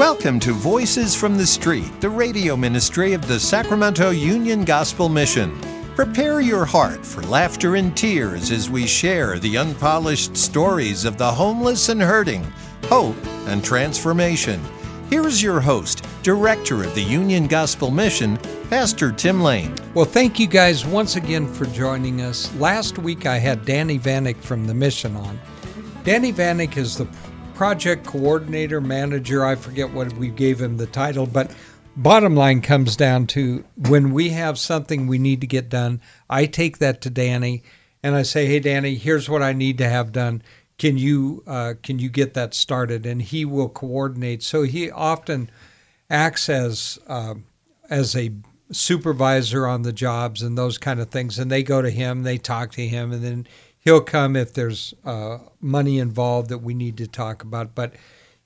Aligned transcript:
Welcome 0.00 0.40
to 0.40 0.54
Voices 0.54 1.14
from 1.14 1.36
the 1.36 1.46
Street, 1.46 2.00
the 2.00 2.08
radio 2.08 2.56
ministry 2.56 3.12
of 3.12 3.28
the 3.28 3.38
Sacramento 3.38 4.08
Union 4.08 4.64
Gospel 4.64 5.10
Mission. 5.10 5.60
Prepare 5.94 6.40
your 6.40 6.64
heart 6.64 7.04
for 7.04 7.22
laughter 7.24 7.76
and 7.76 7.94
tears 7.94 8.50
as 8.50 8.70
we 8.70 8.86
share 8.86 9.38
the 9.38 9.58
unpolished 9.58 10.38
stories 10.38 11.04
of 11.04 11.18
the 11.18 11.30
homeless 11.30 11.90
and 11.90 12.00
hurting, 12.00 12.50
hope 12.84 13.14
and 13.46 13.62
transformation. 13.62 14.58
Here's 15.10 15.42
your 15.42 15.60
host, 15.60 16.02
Director 16.22 16.82
of 16.82 16.94
the 16.94 17.04
Union 17.04 17.46
Gospel 17.46 17.90
Mission, 17.90 18.38
Pastor 18.70 19.12
Tim 19.12 19.42
Lane. 19.42 19.74
Well, 19.92 20.06
thank 20.06 20.40
you 20.40 20.46
guys 20.46 20.86
once 20.86 21.16
again 21.16 21.46
for 21.46 21.66
joining 21.66 22.22
us. 22.22 22.50
Last 22.54 22.98
week 22.98 23.26
I 23.26 23.36
had 23.36 23.66
Danny 23.66 23.98
Vanek 23.98 24.38
from 24.38 24.66
the 24.66 24.72
mission 24.72 25.14
on. 25.14 25.38
Danny 26.04 26.32
Vanek 26.32 26.78
is 26.78 26.96
the 26.96 27.06
project 27.60 28.06
coordinator, 28.06 28.80
manager. 28.80 29.44
I 29.44 29.54
forget 29.54 29.92
what 29.92 30.10
we 30.14 30.28
gave 30.28 30.58
him 30.58 30.78
the 30.78 30.86
title, 30.86 31.26
but 31.26 31.54
bottom 31.94 32.34
line 32.34 32.62
comes 32.62 32.96
down 32.96 33.26
to 33.26 33.62
when 33.76 34.14
we 34.14 34.30
have 34.30 34.58
something 34.58 35.06
we 35.06 35.18
need 35.18 35.42
to 35.42 35.46
get 35.46 35.68
done, 35.68 36.00
I 36.30 36.46
take 36.46 36.78
that 36.78 37.02
to 37.02 37.10
Danny 37.10 37.62
and 38.02 38.14
I 38.14 38.22
say, 38.22 38.46
"Hey, 38.46 38.60
Danny, 38.60 38.94
here's 38.94 39.28
what 39.28 39.42
I 39.42 39.52
need 39.52 39.76
to 39.76 39.86
have 39.90 40.10
done. 40.10 40.40
Can 40.78 40.96
you 40.96 41.42
uh, 41.46 41.74
can 41.82 41.98
you 41.98 42.08
get 42.08 42.32
that 42.32 42.54
started?" 42.54 43.04
And 43.04 43.20
he 43.20 43.44
will 43.44 43.68
coordinate. 43.68 44.42
So 44.42 44.62
he 44.62 44.90
often 44.90 45.50
acts 46.08 46.48
as 46.48 46.98
uh, 47.08 47.34
as 47.90 48.16
a 48.16 48.32
supervisor 48.72 49.66
on 49.66 49.82
the 49.82 49.92
jobs 49.92 50.40
and 50.40 50.56
those 50.56 50.78
kind 50.78 50.98
of 50.98 51.10
things. 51.10 51.38
And 51.38 51.50
they 51.50 51.62
go 51.62 51.82
to 51.82 51.90
him, 51.90 52.22
they 52.22 52.38
talk 52.38 52.72
to 52.72 52.86
him, 52.86 53.12
and 53.12 53.22
then 53.22 53.46
he'll 53.80 54.00
come 54.00 54.36
if 54.36 54.54
there's 54.54 54.94
uh, 55.04 55.38
money 55.60 55.98
involved 55.98 56.50
that 56.50 56.58
we 56.58 56.74
need 56.74 56.96
to 56.98 57.06
talk 57.06 57.42
about. 57.42 57.74
But 57.74 57.94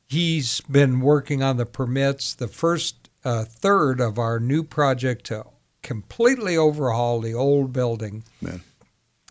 he's 0.06 0.61
been 0.62 1.00
working 1.00 1.42
on 1.42 1.56
the 1.56 1.67
permits. 1.67 2.34
The 2.34 2.48
first 2.48 3.11
uh, 3.25 3.44
third 3.44 4.00
of 4.00 4.19
our 4.19 4.41
new 4.41 4.62
project 4.62 5.27
to 5.27 5.44
completely 5.83 6.56
overhaul 6.56 7.20
the 7.20 7.34
old 7.34 7.72
building 7.72 8.25
Man. 8.41 8.62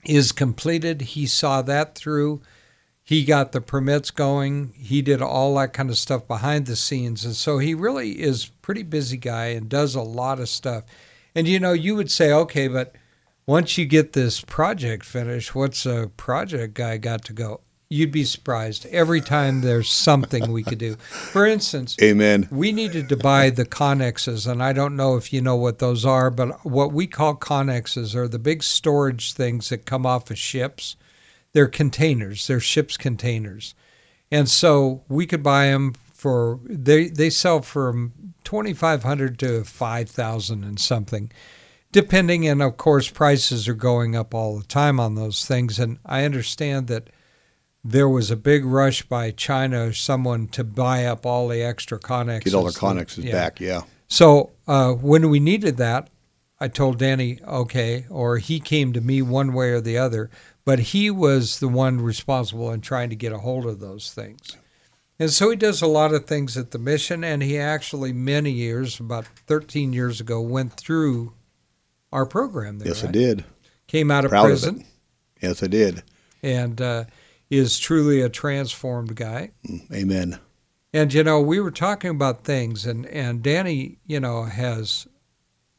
is 0.05 0.31
completed. 0.31 1.01
He 1.01 1.25
saw 1.25 1.61
that 1.63 1.95
through. 1.95 2.41
He 3.03 3.25
got 3.25 3.51
the 3.51 3.59
permits 3.59 4.11
going. 4.11 4.73
He 4.77 5.01
did 5.01 5.21
all 5.21 5.55
that 5.55 5.73
kind 5.73 5.89
of 5.89 5.97
stuff 5.97 6.25
behind 6.25 6.65
the 6.65 6.77
scenes. 6.77 7.25
And 7.25 7.35
so 7.35 7.57
he 7.57 7.73
really 7.73 8.21
is 8.21 8.45
pretty 8.45 8.83
busy 8.83 9.17
guy 9.17 9.47
and 9.47 9.67
does 9.67 9.93
a 9.93 10.01
lot 10.01 10.39
of 10.39 10.47
stuff. 10.47 10.85
And 11.35 11.47
you 11.47 11.59
know, 11.59 11.73
you 11.73 11.95
would 11.95 12.11
say, 12.11 12.31
okay, 12.31 12.67
but 12.67 12.95
once 13.45 13.77
you 13.77 13.85
get 13.85 14.13
this 14.13 14.41
project 14.41 15.03
finished, 15.05 15.53
what's 15.53 15.85
a 15.85 16.09
project 16.15 16.73
guy 16.73 16.97
got 16.97 17.25
to 17.25 17.33
go? 17.33 17.61
You'd 17.89 18.11
be 18.11 18.23
surprised 18.23 18.87
every 18.87 19.21
time 19.21 19.61
there's 19.61 19.91
something 19.91 20.51
we 20.51 20.63
could 20.63 20.79
do. 20.79 20.95
For 20.95 21.45
instance, 21.45 21.95
Amen. 22.01 22.47
we 22.49 22.71
needed 22.71 23.07
to 23.09 23.17
buy 23.17 23.51
the 23.51 23.65
connexes, 23.65 24.49
and 24.49 24.63
I 24.63 24.73
don't 24.73 24.95
know 24.95 25.15
if 25.15 25.31
you 25.31 25.41
know 25.41 25.55
what 25.55 25.79
those 25.79 26.03
are, 26.05 26.31
but 26.31 26.65
what 26.65 26.91
we 26.91 27.05
call 27.05 27.35
connexes 27.35 28.15
are 28.15 28.27
the 28.27 28.39
big 28.39 28.63
storage 28.63 29.33
things 29.33 29.69
that 29.69 29.85
come 29.85 30.05
off 30.05 30.31
of 30.31 30.39
ships. 30.39 30.95
They're 31.51 31.67
containers, 31.67 32.47
they're 32.47 32.59
ship's 32.59 32.97
containers. 32.97 33.75
And 34.31 34.49
so 34.49 35.03
we 35.07 35.27
could 35.27 35.43
buy 35.43 35.67
them 35.67 35.93
for, 36.13 36.59
they, 36.65 37.09
they 37.09 37.29
sell 37.29 37.61
from 37.61 38.33
2500 38.43 39.37
to 39.39 39.63
5000 39.63 40.63
and 40.63 40.79
something 40.79 41.31
depending 41.93 42.45
and 42.47 42.61
of 42.61 42.75
course 42.75 43.09
prices 43.09 43.67
are 43.69 43.73
going 43.73 44.15
up 44.15 44.33
all 44.33 44.57
the 44.57 44.65
time 44.65 44.99
on 44.99 45.15
those 45.15 45.45
things 45.45 45.79
and 45.79 45.97
i 46.05 46.25
understand 46.25 46.87
that 46.87 47.09
there 47.85 48.09
was 48.09 48.29
a 48.31 48.35
big 48.35 48.65
rush 48.65 49.03
by 49.03 49.31
china 49.31 49.87
or 49.87 49.93
someone 49.93 50.47
to 50.47 50.63
buy 50.63 51.05
up 51.05 51.25
all 51.25 51.47
the 51.47 51.61
extra 51.63 51.97
connexes 51.99 52.43
Get 52.45 52.53
all 52.55 52.63
the 52.65 52.71
connexes 52.71 53.23
Yeah. 53.23 53.31
back. 53.31 53.59
Yeah. 53.61 53.83
so 54.07 54.51
uh, 54.67 54.91
when 54.93 55.29
we 55.29 55.39
needed 55.39 55.77
that 55.77 56.09
i 56.59 56.67
told 56.67 56.97
danny 56.99 57.39
okay 57.47 58.05
or 58.09 58.37
he 58.39 58.59
came 58.59 58.91
to 58.93 58.99
me 59.01 59.21
one 59.21 59.53
way 59.53 59.69
or 59.71 59.79
the 59.81 59.97
other 59.97 60.29
but 60.65 60.79
he 60.79 61.11
was 61.11 61.59
the 61.59 61.67
one 61.67 62.01
responsible 62.01 62.71
in 62.71 62.81
trying 62.81 63.09
to 63.11 63.15
get 63.15 63.31
a 63.33 63.37
hold 63.39 63.65
of 63.65 63.79
those 63.79 64.11
things 64.13 64.57
and 65.19 65.29
so 65.29 65.51
he 65.51 65.55
does 65.55 65.81
a 65.81 65.87
lot 65.87 66.11
of 66.13 66.25
things 66.25 66.57
at 66.57 66.71
the 66.71 66.79
mission 66.79 67.23
and 67.23 67.43
he 67.43 67.57
actually 67.59 68.11
many 68.11 68.49
years 68.51 68.99
about 68.99 69.25
13 69.45 69.93
years 69.93 70.19
ago 70.19 70.41
went 70.41 70.73
through 70.73 71.31
our 72.13 72.25
program 72.25 72.79
there 72.79 72.87
Yes, 72.89 73.03
I 73.03 73.11
did. 73.11 73.43
came 73.87 74.09
out 74.11 74.23
of 74.23 74.31
Proud 74.31 74.45
prison 74.45 74.75
of. 74.81 74.85
Yes, 75.41 75.61
I 75.63 75.67
did. 75.67 76.03
and 76.41 76.81
uh, 76.81 77.03
is 77.49 77.77
truly 77.77 78.21
a 78.21 78.29
transformed 78.29 79.15
guy. 79.15 79.51
Mm, 79.67 79.91
Amen. 79.93 80.39
And 80.93 81.13
you 81.13 81.23
know, 81.23 81.41
we 81.41 81.59
were 81.59 81.71
talking 81.71 82.11
about 82.11 82.43
things, 82.43 82.85
and 82.85 83.05
and 83.07 83.41
Danny, 83.43 83.97
you 84.05 84.19
know, 84.19 84.43
has, 84.43 85.07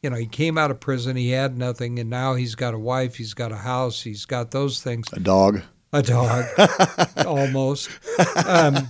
you 0.03 0.11
know, 0.11 0.17
he 0.17 0.27
came 0.27 0.59
out 0.59 0.71
of 0.73 0.81
prison, 0.81 1.17
he 1.17 1.31
had 1.31 1.57
nothing, 1.57 1.99
and 2.01 2.11
now 2.11 2.35
he's 2.35 2.55
got 2.57 2.75
a 2.75 2.79
wife, 2.79 3.15
he's 3.15 3.33
got 3.33 3.53
a 3.53 3.57
house, 3.57 4.03
he's 4.03 4.25
got 4.27 4.51
those 4.51 4.83
things, 4.83 5.07
A 5.13 5.21
dog. 5.21 5.63
a 5.93 6.03
dog, 6.03 6.45
almost. 7.27 7.89
Um, 8.47 8.89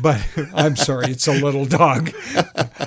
but 0.00 0.24
I'm 0.54 0.76
sorry, 0.76 1.10
it's 1.10 1.28
a 1.28 1.32
little 1.34 1.64
dog. 1.66 2.12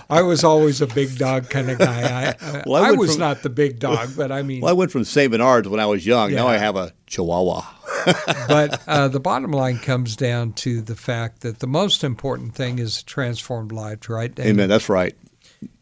I 0.09 0.21
was 0.21 0.43
always 0.43 0.81
a 0.81 0.87
big 0.87 1.17
dog 1.17 1.49
kind 1.49 1.69
of 1.69 1.79
guy. 1.79 2.35
I, 2.41 2.63
Well, 2.65 2.83
I 2.83 2.89
I, 2.89 2.91
was 2.91 3.11
from- 3.11 3.19
not 3.19 3.43
the 3.43 3.49
big 3.49 3.79
dog, 3.79 4.09
but 4.15 4.31
I 4.31 4.41
mean, 4.41 4.61
Well, 4.61 4.69
I 4.69 4.73
went 4.73 4.91
from 4.91 5.03
St. 5.03 5.31
Bernard's 5.31 5.67
when 5.67 5.79
I 5.79 5.85
was 5.85 6.05
young. 6.05 6.33
Now 6.33 6.47
I 6.47 6.57
have 6.57 6.75
a 6.75 6.93
Chihuahua. 7.07 7.63
but 8.47 8.81
uh, 8.87 9.07
the 9.07 9.19
bottom 9.19 9.51
line 9.51 9.79
comes 9.79 10.15
down 10.15 10.53
to 10.53 10.81
the 10.81 10.95
fact 10.95 11.41
that 11.41 11.59
the 11.59 11.67
most 11.67 12.03
important 12.03 12.55
thing 12.55 12.79
is 12.79 13.03
transformed 13.03 13.71
lives, 13.71 14.09
right? 14.09 14.37
And, 14.39 14.47
Amen. 14.49 14.69
That's 14.69 14.89
right. 14.89 15.15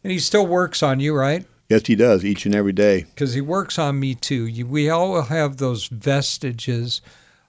And 0.04 0.12
he 0.12 0.20
still 0.20 0.48
works 0.48 0.84
on 0.84 1.00
you, 1.00 1.16
right? 1.16 1.46
Yes, 1.70 1.88
he 1.88 1.96
does 1.96 2.24
each 2.24 2.46
and 2.46 2.54
every 2.54 2.74
day. 2.74 3.04
Because 3.04 3.34
he 3.34 3.42
works 3.42 3.80
on 3.80 4.00
me 4.00 4.16
too. 4.16 4.66
We 4.68 4.90
all 4.90 5.22
have 5.24 5.58
those 5.58 5.88
vestiges 5.88 7.02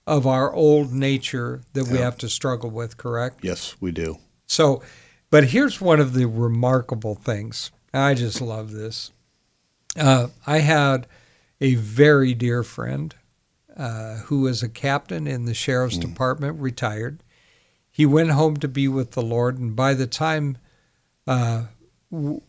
of 0.06 0.26
our 0.26 0.53
old 0.53 0.92
nature 0.92 1.62
that 1.72 1.88
we 1.88 1.98
have 1.98 2.19
to 2.19 2.28
struggle 2.28 2.70
with, 2.70 2.97
correct? 2.97 3.41
Yes, 3.42 3.75
we 3.81 3.91
do. 3.91 4.19
So, 4.47 4.82
but 5.31 5.44
here's 5.44 5.81
one 5.81 6.00
of 6.00 6.12
the 6.12 6.26
remarkable 6.26 7.15
things. 7.15 7.70
I 7.92 8.15
just 8.15 8.41
love 8.41 8.72
this. 8.72 9.10
Uh, 9.97 10.28
I 10.47 10.59
had 10.59 11.06
a 11.60 11.76
very 11.76 12.34
dear 12.34 12.62
friend 12.62 13.15
uh, 13.76 14.16
who 14.16 14.42
was 14.42 14.62
a 14.62 14.69
captain 14.69 15.26
in 15.26 15.47
the 15.47 15.54
sheriff's 15.54 15.97
department, 15.97 16.60
retired. 16.60 17.22
He 17.91 18.06
went 18.06 18.31
home 18.31 18.56
to 18.59 18.69
be 18.69 18.88
with 18.88 19.12
the 19.12 19.22
Lord, 19.22 19.59
and 19.59 19.75
by 19.75 19.94
the 19.94 20.06
time 20.06 20.59
uh, 21.26 21.65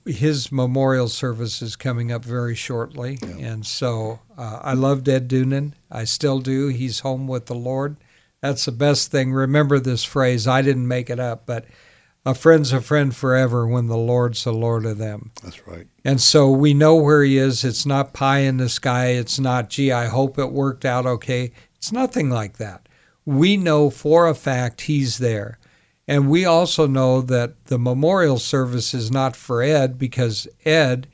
his 0.05 0.51
memorial 0.51 1.07
service 1.07 1.61
is 1.61 1.75
coming 1.75 2.11
up 2.11 2.23
very 2.23 2.55
shortly, 2.55 3.17
and 3.39 3.65
so 3.65 4.19
uh, 4.37 4.59
I 4.61 4.73
loved 4.73 5.07
Ed 5.09 5.27
Doonan. 5.27 5.73
I 5.91 6.03
still 6.03 6.39
do. 6.39 6.67
He's 6.67 6.99
home 6.99 7.27
with 7.27 7.45
the 7.45 7.55
Lord. 7.55 7.97
That's 8.41 8.65
the 8.65 8.71
best 8.71 9.11
thing. 9.11 9.31
Remember 9.33 9.79
this 9.79 10.03
phrase. 10.03 10.47
I 10.47 10.61
didn't 10.61 10.87
make 10.87 11.09
it 11.09 11.19
up, 11.19 11.45
but 11.45 11.65
a 12.25 12.33
friend's 12.33 12.73
a 12.73 12.81
friend 12.81 13.15
forever 13.15 13.67
when 13.67 13.87
the 13.87 13.97
Lord's 13.97 14.43
the 14.43 14.53
Lord 14.53 14.85
of 14.85 14.97
them. 14.97 15.31
That's 15.43 15.67
right. 15.67 15.87
And 16.03 16.19
so 16.19 16.49
we 16.49 16.73
know 16.73 16.95
where 16.95 17.23
he 17.23 17.37
is. 17.37 17.63
It's 17.63 17.85
not 17.85 18.13
pie 18.13 18.39
in 18.39 18.57
the 18.57 18.69
sky. 18.69 19.09
It's 19.09 19.39
not, 19.39 19.69
gee, 19.69 19.91
I 19.91 20.05
hope 20.07 20.39
it 20.39 20.51
worked 20.51 20.85
out 20.85 21.05
okay. 21.05 21.51
It's 21.75 21.91
nothing 21.91 22.29
like 22.29 22.57
that. 22.57 22.89
We 23.25 23.57
know 23.57 23.89
for 23.89 24.27
a 24.27 24.35
fact 24.35 24.81
he's 24.81 25.19
there. 25.19 25.59
And 26.07 26.29
we 26.29 26.45
also 26.45 26.87
know 26.87 27.21
that 27.21 27.65
the 27.65 27.79
memorial 27.79 28.37
service 28.37 28.93
is 28.93 29.11
not 29.11 29.35
for 29.35 29.61
Ed 29.61 29.97
because 29.97 30.47
Ed 30.63 31.07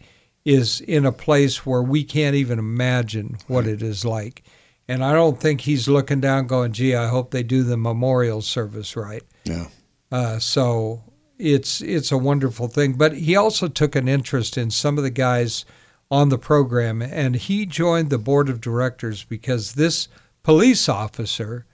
is 0.44 0.82
in 0.82 1.06
a 1.06 1.12
place 1.12 1.66
where 1.66 1.82
we 1.82 2.04
can't 2.04 2.36
even 2.36 2.60
imagine 2.60 3.38
what 3.48 3.68
it 3.68 3.82
is 3.82 4.04
like. 4.04 4.44
And 4.88 5.04
I 5.04 5.14
don't 5.14 5.40
think 5.40 5.62
he's 5.62 5.88
looking 5.88 6.20
down 6.20 6.48
going, 6.48 6.74
gee, 6.74 6.96
I 6.96 7.08
hope 7.08 7.32
they 7.32 7.44
do 7.44 7.64
the 7.64 7.78
memorial 7.78 8.42
service 8.42 8.98
right. 8.98 9.24
Yeah. 9.46 9.68
Uh, 10.12 10.40
so 10.40 11.02
it's 11.38 11.82
it's 11.82 12.12
a 12.12 12.18
wonderful 12.18 12.68
thing. 12.68 12.94
But 12.94 13.14
he 13.14 13.36
also 13.36 13.68
took 13.68 13.96
an 13.96 14.08
interest 14.08 14.58
in 14.58 14.70
some 14.70 14.98
of 14.98 15.04
the 15.04 15.10
guys 15.10 15.66
on 16.10 16.28
the 16.28 16.38
program, 16.38 17.02
and 17.02 17.36
he 17.36 17.66
joined 17.66 18.10
the 18.10 18.18
board 18.18 18.50
of 18.50 18.60
directors 18.60 19.24
because 19.24 19.74
this 19.74 20.10
police 20.44 20.90
officer, 20.90 21.66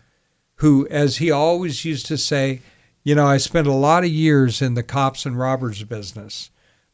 who, 0.55 0.87
as 0.89 1.17
he 1.17 1.31
always 1.31 1.83
used 1.83 2.05
to 2.05 2.17
say, 2.17 2.61
you 3.07 3.15
know, 3.15 3.25
I 3.25 3.37
spent 3.37 3.67
a 3.67 3.71
lot 3.71 4.03
of 4.03 4.09
years 4.09 4.61
in 4.61 4.73
the 4.73 4.83
cops 4.83 5.25
and 5.25 5.39
robbers 5.39 5.81
business, 5.83 6.51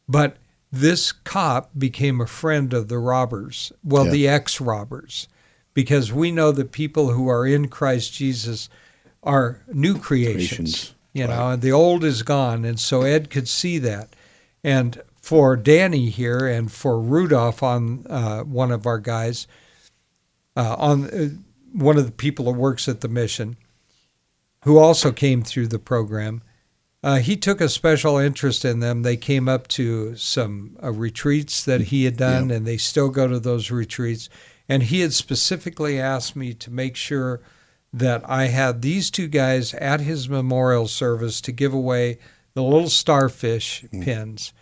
but 0.08 0.36
this 0.70 1.10
cop 1.10 1.72
became 1.76 2.20
a 2.20 2.26
friend 2.28 2.72
of 2.72 2.86
the 2.86 3.00
robbers, 3.00 3.72
well, 3.82 4.04
Yeah. 4.04 4.12
the 4.12 4.28
ex 4.28 4.60
robbers, 4.60 5.26
because 5.74 6.12
we 6.12 6.30
know 6.30 6.52
that 6.52 6.70
people 6.70 7.10
who 7.14 7.26
are 7.28 7.44
in 7.44 7.66
Christ 7.66 8.12
Jesus 8.12 8.68
are 9.24 9.60
new 9.72 9.98
creations 9.98 10.46
Creations. 10.46 10.94
you 11.14 11.24
Right. 11.24 11.34
know, 11.36 11.50
and 11.50 11.62
the 11.62 11.72
old 11.72 12.04
is 12.04 12.22
gone. 12.22 12.64
And 12.64 12.78
so 12.78 13.02
Ed 13.02 13.28
could 13.28 13.48
see 13.48 13.78
that. 13.78 14.14
And 14.62 15.02
for 15.20 15.56
Danny 15.56 16.10
here 16.10 16.46
and 16.46 16.70
for 16.70 17.00
Rudolph 17.00 17.60
on 17.60 18.06
uh, 18.08 18.42
one 18.44 18.70
of 18.70 18.86
our 18.86 19.00
guys, 19.00 19.48
uh, 20.56 20.76
on 20.78 21.10
uh, 21.10 21.28
one 21.72 21.98
of 21.98 22.06
the 22.06 22.12
people 22.12 22.44
who 22.44 22.52
works 22.56 22.86
at 22.88 23.00
the 23.00 23.08
mission, 23.08 23.56
who 24.64 24.78
also 24.78 25.12
came 25.12 25.42
through 25.42 25.68
the 25.68 25.78
program, 25.78 26.42
Uh, 27.02 27.18
he 27.18 27.36
took 27.36 27.60
a 27.60 27.68
special 27.68 28.16
interest 28.16 28.64
in 28.64 28.80
them. 28.80 29.02
They 29.02 29.18
came 29.18 29.46
up 29.46 29.68
to 29.68 30.16
some 30.16 30.78
uh, 30.82 30.90
retreats 30.90 31.62
that 31.64 31.82
he 31.82 32.06
had 32.06 32.16
done, 32.16 32.50
and 32.50 32.66
they 32.66 32.78
still 32.78 33.10
go 33.10 33.28
to 33.28 33.38
those 33.38 33.70
retreats. 33.70 34.30
And 34.70 34.82
he 34.84 35.00
had 35.00 35.12
specifically 35.12 36.00
asked 36.00 36.34
me 36.34 36.54
to 36.54 36.70
make 36.70 36.96
sure 36.96 37.42
that 37.92 38.22
I 38.26 38.46
had 38.46 38.80
these 38.80 39.10
two 39.10 39.28
guys 39.28 39.74
at 39.74 40.00
his 40.00 40.30
memorial 40.30 40.88
service 40.88 41.42
to 41.42 41.52
give 41.52 41.74
away 41.74 42.16
the 42.54 42.62
little 42.62 42.88
starfish 42.88 43.84
Mm. 43.92 44.02
pins. 44.02 44.52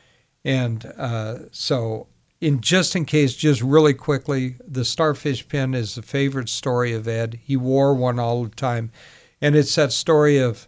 And 0.44 0.84
uh, 0.98 1.34
so, 1.52 2.08
in 2.40 2.60
just 2.60 2.96
in 2.96 3.04
case, 3.04 3.34
just 3.36 3.62
really 3.62 3.94
quickly, 3.94 4.56
the 4.66 4.84
starfish 4.84 5.46
pin 5.46 5.74
is 5.74 5.94
the 5.94 6.02
favorite 6.02 6.48
story 6.48 6.92
of 6.92 7.06
Ed. 7.06 7.38
He 7.44 7.56
wore 7.56 7.94
one 7.94 8.18
all 8.18 8.42
the 8.42 8.50
time, 8.56 8.90
and 9.42 9.54
it's 9.54 9.74
that 9.74 9.92
story 9.92 10.38
of 10.38 10.66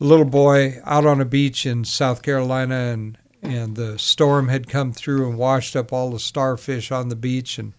a 0.00 0.04
little 0.04 0.26
boy 0.26 0.80
out 0.84 1.06
on 1.06 1.20
a 1.20 1.24
beach 1.24 1.64
in 1.64 1.84
South 1.84 2.20
Carolina, 2.22 2.74
and 2.74 3.16
and 3.40 3.76
the 3.76 3.98
storm 3.98 4.48
had 4.48 4.68
come 4.68 4.92
through 4.92 5.28
and 5.28 5.38
washed 5.38 5.76
up 5.76 5.92
all 5.92 6.10
the 6.10 6.18
starfish 6.18 6.90
on 6.90 7.08
the 7.08 7.16
beach, 7.16 7.58
and 7.58 7.72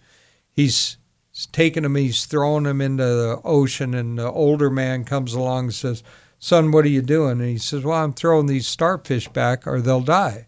he's 0.50 0.96
taking 1.52 1.82
them, 1.84 1.94
he's 1.94 2.24
throwing 2.24 2.64
them 2.64 2.80
into 2.80 3.04
the 3.04 3.40
ocean, 3.44 3.94
and 3.94 4.18
the 4.18 4.30
older 4.32 4.70
man 4.70 5.04
comes 5.04 5.34
along 5.34 5.66
and 5.66 5.74
says, 5.74 6.02
"Son, 6.38 6.72
what 6.72 6.86
are 6.86 6.88
you 6.88 7.02
doing?" 7.02 7.40
And 7.40 7.50
he 7.50 7.58
says, 7.58 7.84
"Well, 7.84 8.02
I'm 8.02 8.14
throwing 8.14 8.46
these 8.46 8.66
starfish 8.66 9.28
back, 9.28 9.66
or 9.66 9.80
they'll 9.80 10.00
die." 10.00 10.46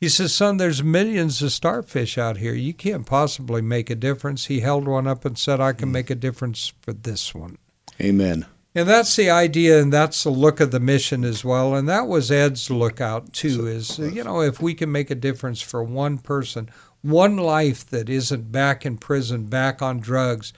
He 0.00 0.10
says, 0.10 0.34
Son, 0.34 0.58
there's 0.58 0.82
millions 0.84 1.40
of 1.40 1.50
starfish 1.50 2.18
out 2.18 2.36
here. 2.36 2.52
You 2.52 2.74
can't 2.74 3.06
possibly 3.06 3.62
make 3.62 3.88
a 3.88 3.94
difference. 3.94 4.46
He 4.46 4.60
held 4.60 4.86
one 4.86 5.06
up 5.06 5.24
and 5.24 5.38
said, 5.38 5.60
I 5.60 5.72
can 5.72 5.88
mm. 5.88 5.92
make 5.92 6.10
a 6.10 6.14
difference 6.14 6.74
for 6.82 6.92
this 6.92 7.34
one. 7.34 7.56
Amen. 7.98 8.44
And 8.76 8.88
that's 8.88 9.14
the 9.14 9.30
idea, 9.30 9.80
and 9.80 9.92
that's 9.92 10.24
the 10.24 10.30
look 10.30 10.58
of 10.58 10.72
the 10.72 10.80
mission 10.80 11.24
as 11.24 11.44
well. 11.44 11.76
And 11.76 11.88
that 11.88 12.08
was 12.08 12.32
Ed's 12.32 12.70
lookout, 12.70 13.32
too, 13.32 13.68
is, 13.68 13.98
you 14.00 14.24
know, 14.24 14.40
if 14.40 14.60
we 14.60 14.74
can 14.74 14.90
make 14.90 15.10
a 15.10 15.14
difference 15.14 15.60
for 15.60 15.84
one 15.84 16.18
person, 16.18 16.68
one 17.02 17.36
life 17.36 17.86
that 17.90 18.08
isn't 18.08 18.50
back 18.50 18.84
in 18.84 18.96
prison, 18.96 19.44
back 19.44 19.80
on 19.80 20.00
drugs, 20.00 20.52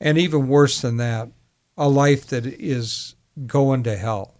and 0.00 0.16
even 0.16 0.48
worse 0.48 0.80
than 0.80 0.96
that, 0.96 1.28
a 1.76 1.88
life 1.88 2.28
that 2.28 2.46
is 2.46 3.14
going 3.46 3.82
to 3.82 3.96
hell. 3.96 4.34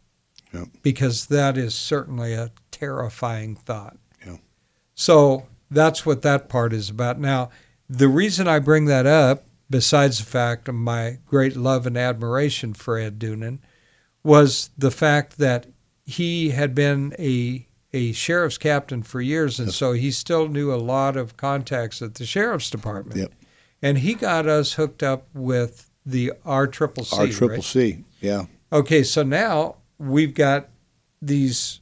Yep. 0.55 0.69
Because 0.83 1.27
that 1.27 1.59
is 1.59 1.75
certainly 1.75 2.33
a 2.33 2.51
terrifying 2.71 3.55
thought. 3.55 3.99
Yeah. 4.25 4.39
So 4.95 5.47
that's 5.71 6.07
what 6.07 6.23
that 6.23 6.49
part 6.49 6.73
is 6.73 6.89
about. 6.89 7.21
Now, 7.21 7.51
the 7.91 8.09
reason 8.09 8.49
I 8.49 8.61
bring 8.61 8.87
that 8.87 9.05
up, 9.05 9.45
besides 9.71 10.19
the 10.19 10.25
fact 10.25 10.69
of 10.69 10.75
my 10.75 11.19
great 11.27 11.57
love 11.57 11.87
and 11.87 11.97
admiration 11.97 12.75
for 12.75 12.99
Ed 12.99 13.19
Doonan, 13.19 13.59
was 14.23 14.71
the 14.77 14.91
fact 14.91 15.39
that 15.39 15.67
he 16.05 16.51
had 16.51 16.75
been 16.75 17.15
a 17.19 17.67
a 17.95 18.13
sheriff's 18.13 18.59
captain 18.59 19.03
for 19.03 19.21
years, 19.21 19.59
and 19.59 19.73
so 19.73 19.93
he 19.93 20.11
still 20.11 20.49
knew 20.49 20.73
a 20.73 20.77
lot 20.77 21.17
of 21.17 21.37
contacts 21.37 22.03
at 22.03 22.15
the 22.15 22.27
sheriff's 22.27 22.69
department. 22.69 23.19
Yep. 23.19 23.33
And 23.81 23.99
he 23.99 24.15
got 24.15 24.47
us 24.47 24.75
hooked 24.75 25.03
up 25.03 25.27
with 25.35 25.91
the 26.05 26.33
R 26.45 26.67
triple 26.67 27.05
C. 27.05 27.17
R 27.17 27.27
triple? 27.29 27.63
C. 27.63 28.05
Yeah. 28.21 28.45
Okay, 28.73 29.03
so 29.03 29.23
now 29.23 29.77
we've 29.99 30.35
got 30.35 30.69
these 31.23 31.81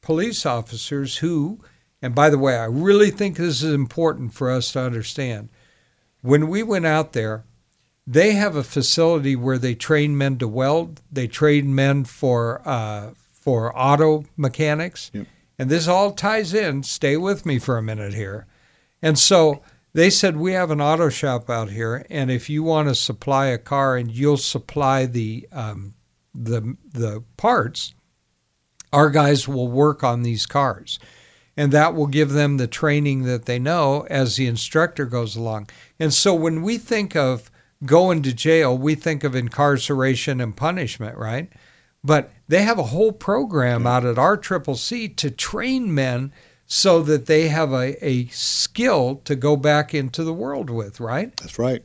police 0.00 0.44
officers 0.44 1.16
who, 1.16 1.60
and 2.02 2.14
by 2.14 2.30
the 2.30 2.38
way, 2.38 2.56
I 2.56 2.64
really 2.64 3.10
think 3.10 3.36
this 3.36 3.62
is 3.62 3.72
important 3.72 4.34
for 4.34 4.50
us 4.50 4.72
to 4.72 4.80
understand. 4.80 5.48
When 6.24 6.48
we 6.48 6.62
went 6.62 6.86
out 6.86 7.12
there, 7.12 7.44
they 8.06 8.32
have 8.32 8.56
a 8.56 8.64
facility 8.64 9.36
where 9.36 9.58
they 9.58 9.74
train 9.74 10.16
men 10.16 10.38
to 10.38 10.48
weld. 10.48 11.02
They 11.12 11.26
train 11.26 11.74
men 11.74 12.04
for 12.04 12.66
uh, 12.66 13.10
for 13.30 13.78
auto 13.78 14.24
mechanics, 14.34 15.10
Yep. 15.12 15.26
and 15.58 15.68
this 15.68 15.86
all 15.86 16.12
ties 16.12 16.54
in. 16.54 16.82
Stay 16.82 17.18
with 17.18 17.44
me 17.44 17.58
for 17.58 17.76
a 17.76 17.82
minute 17.82 18.14
here. 18.14 18.46
And 19.02 19.18
so 19.18 19.60
they 19.92 20.08
said 20.08 20.38
we 20.38 20.52
have 20.54 20.70
an 20.70 20.80
auto 20.80 21.10
shop 21.10 21.50
out 21.50 21.68
here, 21.68 22.06
and 22.08 22.30
if 22.30 22.48
you 22.48 22.62
want 22.62 22.88
to 22.88 22.94
supply 22.94 23.48
a 23.48 23.58
car 23.58 23.98
and 23.98 24.10
you'll 24.10 24.38
supply 24.38 25.04
the 25.04 25.46
um, 25.52 25.92
the 26.34 26.74
the 26.94 27.22
parts, 27.36 27.92
our 28.94 29.10
guys 29.10 29.46
will 29.46 29.68
work 29.68 30.02
on 30.02 30.22
these 30.22 30.46
cars, 30.46 30.98
and 31.54 31.70
that 31.72 31.94
will 31.94 32.06
give 32.06 32.30
them 32.30 32.56
the 32.56 32.66
training 32.66 33.24
that 33.24 33.44
they 33.44 33.58
know 33.58 34.06
as 34.08 34.36
the 34.36 34.46
instructor 34.46 35.04
goes 35.04 35.36
along. 35.36 35.68
And 35.98 36.12
so 36.12 36.34
when 36.34 36.62
we 36.62 36.78
think 36.78 37.14
of 37.14 37.50
going 37.84 38.22
to 38.22 38.32
jail, 38.32 38.76
we 38.76 38.94
think 38.94 39.24
of 39.24 39.34
incarceration 39.34 40.40
and 40.40 40.56
punishment, 40.56 41.16
right? 41.16 41.50
But 42.02 42.30
they 42.48 42.62
have 42.62 42.78
a 42.78 42.84
whole 42.84 43.12
program 43.12 43.86
out 43.86 44.04
at 44.04 44.18
R 44.18 44.36
Triple 44.36 44.76
C 44.76 45.08
to 45.08 45.30
train 45.30 45.94
men 45.94 46.32
so 46.66 47.02
that 47.02 47.26
they 47.26 47.48
have 47.48 47.72
a, 47.72 48.04
a 48.06 48.26
skill 48.28 49.16
to 49.24 49.36
go 49.36 49.56
back 49.56 49.94
into 49.94 50.24
the 50.24 50.32
world 50.32 50.70
with, 50.70 51.00
right? 51.00 51.34
That's 51.36 51.58
right. 51.58 51.82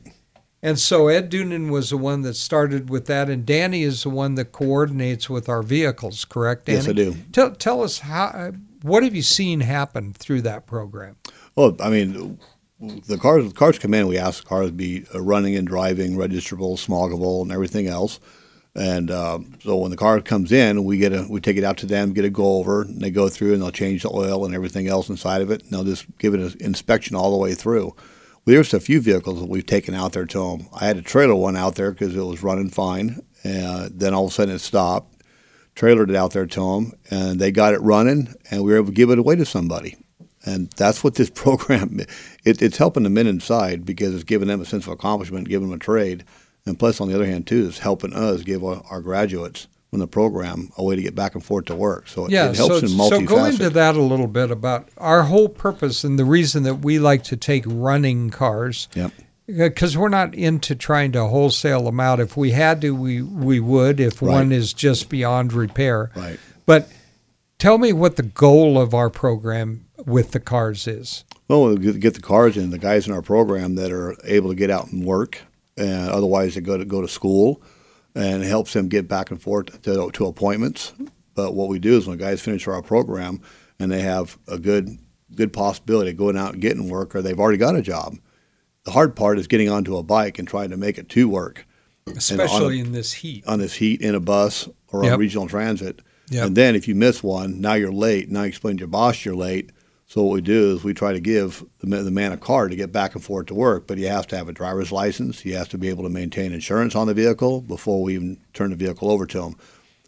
And 0.62 0.78
so 0.78 1.08
Ed 1.08 1.30
Doonan 1.30 1.70
was 1.70 1.90
the 1.90 1.96
one 1.96 2.20
that 2.22 2.34
started 2.34 2.90
with 2.90 3.06
that, 3.06 3.30
and 3.30 3.46
Danny 3.46 3.82
is 3.82 4.02
the 4.02 4.10
one 4.10 4.34
that 4.34 4.52
coordinates 4.52 5.30
with 5.30 5.48
our 5.48 5.62
vehicles, 5.62 6.26
correct, 6.26 6.66
Danny? 6.66 6.78
Yes, 6.78 6.88
I 6.88 6.92
do. 6.92 7.16
Tell, 7.32 7.52
tell 7.52 7.82
us 7.82 7.98
how. 7.98 8.52
What 8.82 9.02
have 9.02 9.14
you 9.14 9.22
seen 9.22 9.60
happen 9.60 10.12
through 10.12 10.42
that 10.42 10.66
program? 10.66 11.16
Well, 11.56 11.76
I 11.80 11.88
mean, 11.88 12.38
the 12.80 13.18
cars 13.18 13.46
the 13.46 13.54
cars 13.54 13.78
come 13.78 13.94
in. 13.94 14.06
We 14.06 14.18
ask 14.18 14.42
the 14.42 14.48
cars 14.48 14.68
to 14.68 14.72
be 14.72 15.04
uh, 15.14 15.20
running 15.20 15.56
and 15.56 15.66
driving, 15.66 16.16
registrable, 16.16 16.78
smoggable, 16.78 17.42
and 17.42 17.52
everything 17.52 17.86
else. 17.86 18.20
And 18.74 19.10
um, 19.10 19.58
so 19.62 19.76
when 19.76 19.90
the 19.90 19.96
car 19.96 20.20
comes 20.20 20.52
in, 20.52 20.84
we 20.84 20.98
get 20.98 21.12
a 21.12 21.26
we 21.28 21.40
take 21.40 21.56
it 21.56 21.64
out 21.64 21.76
to 21.78 21.86
them, 21.86 22.12
get 22.12 22.24
a 22.24 22.30
go 22.30 22.56
over, 22.56 22.82
and 22.82 23.00
they 23.00 23.10
go 23.10 23.28
through 23.28 23.52
and 23.52 23.62
they'll 23.62 23.70
change 23.70 24.02
the 24.02 24.10
oil 24.10 24.44
and 24.44 24.54
everything 24.54 24.86
else 24.86 25.08
inside 25.08 25.42
of 25.42 25.50
it. 25.50 25.62
And 25.62 25.72
they'll 25.72 25.84
just 25.84 26.06
give 26.18 26.34
it 26.34 26.40
an 26.40 26.54
inspection 26.60 27.16
all 27.16 27.32
the 27.32 27.36
way 27.36 27.54
through. 27.54 27.94
There's 28.46 28.72
a 28.74 28.80
few 28.80 29.00
vehicles 29.00 29.40
that 29.40 29.48
we've 29.48 29.66
taken 29.66 29.94
out 29.94 30.12
there 30.12 30.26
to 30.26 30.38
them. 30.38 30.68
I 30.72 30.86
had 30.86 30.96
a 30.96 31.02
trailer 31.02 31.36
one 31.36 31.56
out 31.56 31.74
there 31.74 31.92
because 31.92 32.16
it 32.16 32.22
was 32.22 32.42
running 32.42 32.70
fine. 32.70 33.20
Uh, 33.44 33.88
then 33.92 34.14
all 34.14 34.26
of 34.26 34.30
a 34.30 34.34
sudden 34.34 34.54
it 34.54 34.60
stopped. 34.60 35.22
Trailered 35.76 36.10
it 36.10 36.16
out 36.16 36.32
there 36.32 36.46
to 36.46 36.60
them, 36.60 36.92
and 37.10 37.40
they 37.40 37.52
got 37.52 37.74
it 37.74 37.80
running, 37.80 38.34
and 38.50 38.62
we 38.62 38.72
were 38.72 38.78
able 38.78 38.88
to 38.88 38.92
give 38.92 39.10
it 39.10 39.20
away 39.20 39.36
to 39.36 39.44
somebody. 39.44 39.96
And 40.44 40.70
that's 40.72 41.04
what 41.04 41.14
this 41.14 41.30
program 41.34 42.00
it, 42.44 42.60
it's 42.62 42.78
helping 42.78 43.02
the 43.02 43.10
men 43.10 43.26
inside 43.26 43.84
because 43.84 44.14
it's 44.14 44.24
giving 44.24 44.48
them 44.48 44.60
a 44.60 44.64
sense 44.64 44.86
of 44.86 44.92
accomplishment, 44.92 45.48
giving 45.48 45.68
them 45.68 45.76
a 45.76 45.80
trade, 45.82 46.24
and 46.66 46.78
plus 46.78 47.00
on 47.00 47.08
the 47.08 47.14
other 47.14 47.26
hand 47.26 47.46
too, 47.46 47.66
it's 47.68 47.78
helping 47.78 48.12
us 48.12 48.42
give 48.42 48.64
our, 48.64 48.82
our 48.90 49.00
graduates 49.00 49.66
from 49.90 49.98
the 49.98 50.06
program 50.06 50.70
a 50.76 50.84
way 50.84 50.94
to 50.94 51.02
get 51.02 51.14
back 51.16 51.34
and 51.34 51.44
forth 51.44 51.64
to 51.64 51.74
work. 51.74 52.06
So 52.06 52.26
it, 52.26 52.30
Yeah, 52.30 52.50
it 52.50 52.56
helps 52.56 52.78
so, 52.80 52.86
in 52.86 52.88
so 52.88 53.10
go 53.22 53.36
multifaceted. 53.36 53.50
into 53.52 53.70
that 53.70 53.96
a 53.96 54.02
little 54.02 54.28
bit 54.28 54.50
about 54.50 54.88
our 54.98 55.24
whole 55.24 55.48
purpose 55.48 56.04
and 56.04 56.16
the 56.18 56.24
reason 56.24 56.62
that 56.62 56.76
we 56.76 56.98
like 57.00 57.24
to 57.24 57.36
take 57.36 57.64
running 57.66 58.30
cars. 58.30 58.88
Yep. 58.94 59.10
Uh, 59.10 59.22
because 59.48 59.96
we're 59.96 60.08
not 60.08 60.32
into 60.36 60.76
trying 60.76 61.10
to 61.10 61.26
wholesale 61.26 61.82
them 61.82 61.98
out. 61.98 62.20
If 62.20 62.36
we 62.36 62.52
had 62.52 62.80
to, 62.82 62.94
we 62.94 63.20
we 63.20 63.58
would. 63.58 63.98
If 63.98 64.22
Right. 64.22 64.30
one 64.34 64.52
is 64.52 64.72
just 64.72 65.08
beyond 65.08 65.52
repair, 65.52 66.12
Right. 66.14 66.38
But 66.66 66.88
tell 67.58 67.76
me 67.76 67.92
what 67.92 68.14
the 68.14 68.22
goal 68.22 68.80
of 68.80 68.94
our 68.94 69.10
program 69.10 69.86
with 70.06 70.30
the 70.30 70.38
cars 70.38 70.86
is. 70.86 71.24
Well, 71.50 71.64
we'll 71.64 71.76
get 71.76 72.14
the 72.14 72.20
cars 72.20 72.56
in, 72.56 72.70
the 72.70 72.78
guys 72.78 73.08
in 73.08 73.12
our 73.12 73.22
program 73.22 73.74
that 73.74 73.90
are 73.90 74.16
able 74.24 74.50
to 74.50 74.54
get 74.54 74.70
out 74.70 74.92
and 74.92 75.04
work, 75.04 75.40
and 75.76 76.08
otherwise 76.08 76.54
they 76.54 76.60
go 76.60 76.78
to 76.78 76.84
go 76.84 77.00
to 77.00 77.08
school, 77.08 77.60
and 78.14 78.44
it 78.44 78.46
helps 78.46 78.72
them 78.72 78.88
get 78.88 79.08
back 79.08 79.32
and 79.32 79.42
forth 79.42 79.82
to, 79.82 80.10
to 80.12 80.26
appointments. 80.26 80.92
But 81.34 81.54
what 81.54 81.68
we 81.68 81.80
do 81.80 81.96
is 81.96 82.06
when 82.06 82.18
guys 82.18 82.40
finish 82.40 82.68
our 82.68 82.82
program 82.82 83.40
and 83.80 83.90
they 83.90 84.02
have 84.02 84.38
a 84.46 84.58
good 84.58 84.98
good 85.34 85.52
possibility 85.52 86.10
of 86.10 86.16
going 86.16 86.36
out 86.36 86.52
and 86.52 86.62
getting 86.62 86.88
work, 86.88 87.16
or 87.16 87.22
they've 87.22 87.38
already 87.38 87.58
got 87.58 87.74
a 87.74 87.82
job. 87.82 88.16
The 88.84 88.92
hard 88.92 89.16
part 89.16 89.38
is 89.38 89.46
getting 89.48 89.68
onto 89.68 89.96
a 89.96 90.02
bike 90.04 90.38
and 90.38 90.46
trying 90.46 90.70
to 90.70 90.76
make 90.76 90.98
it 90.98 91.08
to 91.10 91.28
work 91.28 91.66
Especially 92.06 92.78
in 92.80 92.92
this 92.92 93.12
heat. 93.12 93.44
on 93.46 93.58
this 93.58 93.74
heat 93.74 94.00
in 94.00 94.14
a 94.14 94.20
bus 94.20 94.68
or 94.88 95.02
Yep. 95.04 95.12
on 95.14 95.18
regional 95.18 95.48
transit. 95.48 96.00
Yep. 96.30 96.46
And 96.46 96.56
then 96.56 96.76
if 96.76 96.86
you 96.86 96.94
miss 96.94 97.22
one, 97.24 97.60
now 97.60 97.74
you're 97.74 97.92
late. 97.92 98.30
Now 98.30 98.42
you 98.42 98.48
explain 98.48 98.76
to 98.76 98.80
your 98.80 98.88
boss 98.88 99.24
you're 99.24 99.34
late. 99.34 99.70
So 100.10 100.24
what 100.24 100.34
we 100.34 100.40
do 100.40 100.74
is 100.74 100.82
we 100.82 100.92
try 100.92 101.12
to 101.12 101.20
give 101.20 101.64
the 101.78 101.86
man, 101.86 102.32
a 102.32 102.36
car 102.36 102.66
to 102.66 102.74
get 102.74 102.90
back 102.90 103.14
and 103.14 103.22
forth 103.22 103.46
to 103.46 103.54
work, 103.54 103.86
but 103.86 103.96
he 103.96 104.02
has 104.04 104.26
to 104.26 104.36
have 104.36 104.48
a 104.48 104.52
driver's 104.52 104.90
license. 104.90 105.38
He 105.38 105.52
has 105.52 105.68
to 105.68 105.78
be 105.78 105.88
able 105.88 106.02
to 106.02 106.10
maintain 106.10 106.52
insurance 106.52 106.96
on 106.96 107.06
the 107.06 107.14
vehicle 107.14 107.60
before 107.60 108.02
we 108.02 108.16
even 108.16 108.36
turn 108.52 108.70
the 108.70 108.76
vehicle 108.76 109.08
over 109.08 109.24
to 109.26 109.42
him. 109.44 109.56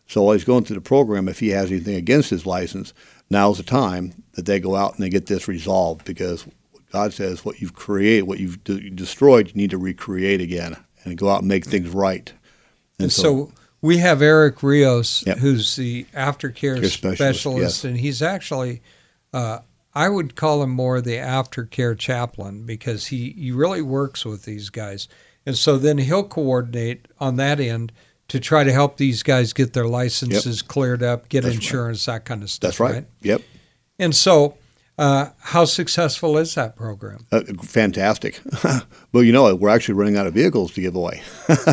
So 0.09 0.25
while 0.25 0.33
he's 0.33 0.43
going 0.43 0.65
through 0.65 0.75
the 0.75 0.81
program, 0.81 1.29
if 1.29 1.39
he 1.39 1.51
has 1.51 1.71
anything 1.71 1.95
against 1.95 2.31
his 2.31 2.45
license, 2.47 2.93
now's 3.31 3.59
the 3.59 3.63
time 3.63 4.25
that 4.33 4.45
they 4.45 4.59
go 4.59 4.75
out 4.75 4.97
and 4.97 5.05
they 5.05 5.09
get 5.09 5.27
this 5.27 5.47
resolved 5.47 6.05
because 6.05 6.47
God 6.91 7.13
says 7.13 7.45
what 7.45 7.61
you've 7.61 7.77
created, 7.77 8.25
what 8.25 8.41
you've 8.41 8.65
de- 8.65 8.91
destroyed, 8.91 9.47
you 9.51 9.55
need 9.55 9.71
to 9.71 9.79
recreate 9.79 10.41
again 10.41 10.77
and 11.05 11.17
go 11.17 11.29
out 11.29 11.43
and 11.43 11.49
make 11.49 11.65
things 11.65 11.91
right. 11.91 12.33
And 12.99 13.13
so, 13.13 13.53
we 13.81 13.99
have 13.99 14.21
Eric 14.21 14.65
Rios, 14.65 15.25
Yep. 15.29 15.39
who's 15.39 15.77
the 15.77 16.07
aftercare 16.13 16.85
specialist, 16.91 17.19
specialist, 17.19 17.61
yes. 17.61 17.85
and 17.85 17.97
he's 17.97 18.21
actually, 18.21 18.83
uh, 19.33 19.61
I 19.95 20.09
would 20.09 20.37
call 20.37 20.63
him 20.63 20.71
more 20.71 21.01
the 21.01 21.17
aftercare 21.17 21.99
chaplain 21.99 22.65
because 22.65 23.07
he, 23.07 23.31
he 23.31 23.53
really 23.53 23.83
works 23.83 24.25
with 24.25 24.45
these 24.45 24.71
guys. 24.71 25.09
And 25.45 25.57
so 25.57 25.77
then 25.77 25.99
he'll 25.99 26.25
coordinate 26.25 27.09
on 27.21 27.37
that 27.37 27.61
end 27.61 27.93
to 28.29 28.41
try 28.41 28.65
to 28.65 28.73
help 28.73 28.97
these 28.97 29.23
guys 29.23 29.53
get 29.53 29.75
their 29.75 29.87
licenses 29.87 30.63
cleared 30.63 31.03
up, 31.03 31.29
get 31.29 31.43
That's 31.43 31.57
insurance, 31.57 32.07
that 32.07 32.25
kind 32.25 32.43
of 32.43 32.51
stuff. 32.51 32.71
That's 32.71 32.81
right. 32.81 33.05
Yep. 33.21 33.43
And 33.99 34.15
so, 34.15 34.57
uh, 34.99 35.31
how 35.39 35.65
successful 35.65 36.39
is 36.39 36.55
that 36.55 36.77
program? 36.77 37.27
Uh, 37.31 37.43
fantastic. 37.63 38.41
well, 39.13 39.23
you 39.23 39.33
know, 39.33 39.55
we're 39.55 39.69
actually 39.69 39.95
running 39.95 40.17
out 40.17 40.27
of 40.27 40.35
vehicles 40.35 40.73
to 40.73 40.81
give 40.81 40.95
away. 40.95 41.23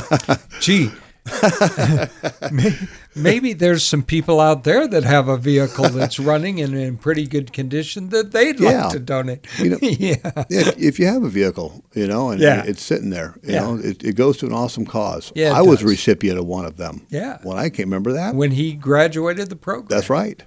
Gee, 0.60 0.92
maybe 3.16 3.54
there's 3.54 3.84
some 3.84 4.04
people 4.04 4.40
out 4.40 4.64
there 4.64 4.88
that 4.88 5.04
have 5.04 5.28
a 5.28 5.38
vehicle 5.38 5.90
that's 5.90 6.20
running 6.32 6.62
and 6.62 6.74
in 6.76 6.98
pretty 6.98 7.28
good 7.28 7.54
condition 7.54 8.10
that 8.10 8.32
they'd 8.32 8.60
Yeah. 8.60 8.84
like 8.84 8.92
to 8.94 9.00
donate. 9.00 9.48
You 9.60 9.70
know, 9.72 9.78
yeah. 9.82 10.16
Yeah, 10.50 10.72
if 10.78 11.00
you 11.00 11.08
have 11.08 11.24
a 11.24 11.30
vehicle, 11.30 11.84
you 11.94 12.08
know, 12.08 12.30
and 12.30 12.42
Yeah. 12.42 12.64
it's 12.66 12.84
sitting 12.84 13.10
there, 13.10 13.36
you 13.44 13.54
Yeah. 13.54 13.60
know, 13.62 13.76
it, 13.78 14.04
it 14.04 14.16
goes 14.16 14.38
to 14.38 14.46
an 14.46 14.54
awesome 14.54 14.86
cause. 14.86 15.32
Yeah, 15.36 15.54
I 15.54 15.62
was 15.62 15.82
a 15.82 15.86
recipient 15.86 16.40
of 16.40 16.46
one 16.46 16.66
of 16.66 16.78
them. 16.78 17.06
Yeah. 17.10 17.38
When 17.44 17.58
I 17.58 17.70
can't 17.70 17.88
remember 17.88 18.14
that. 18.14 18.36
When 18.36 18.52
he 18.52 18.74
graduated 18.74 19.50
the 19.50 19.56
program. 19.56 19.88
That's 19.90 20.10
right. 20.10 20.42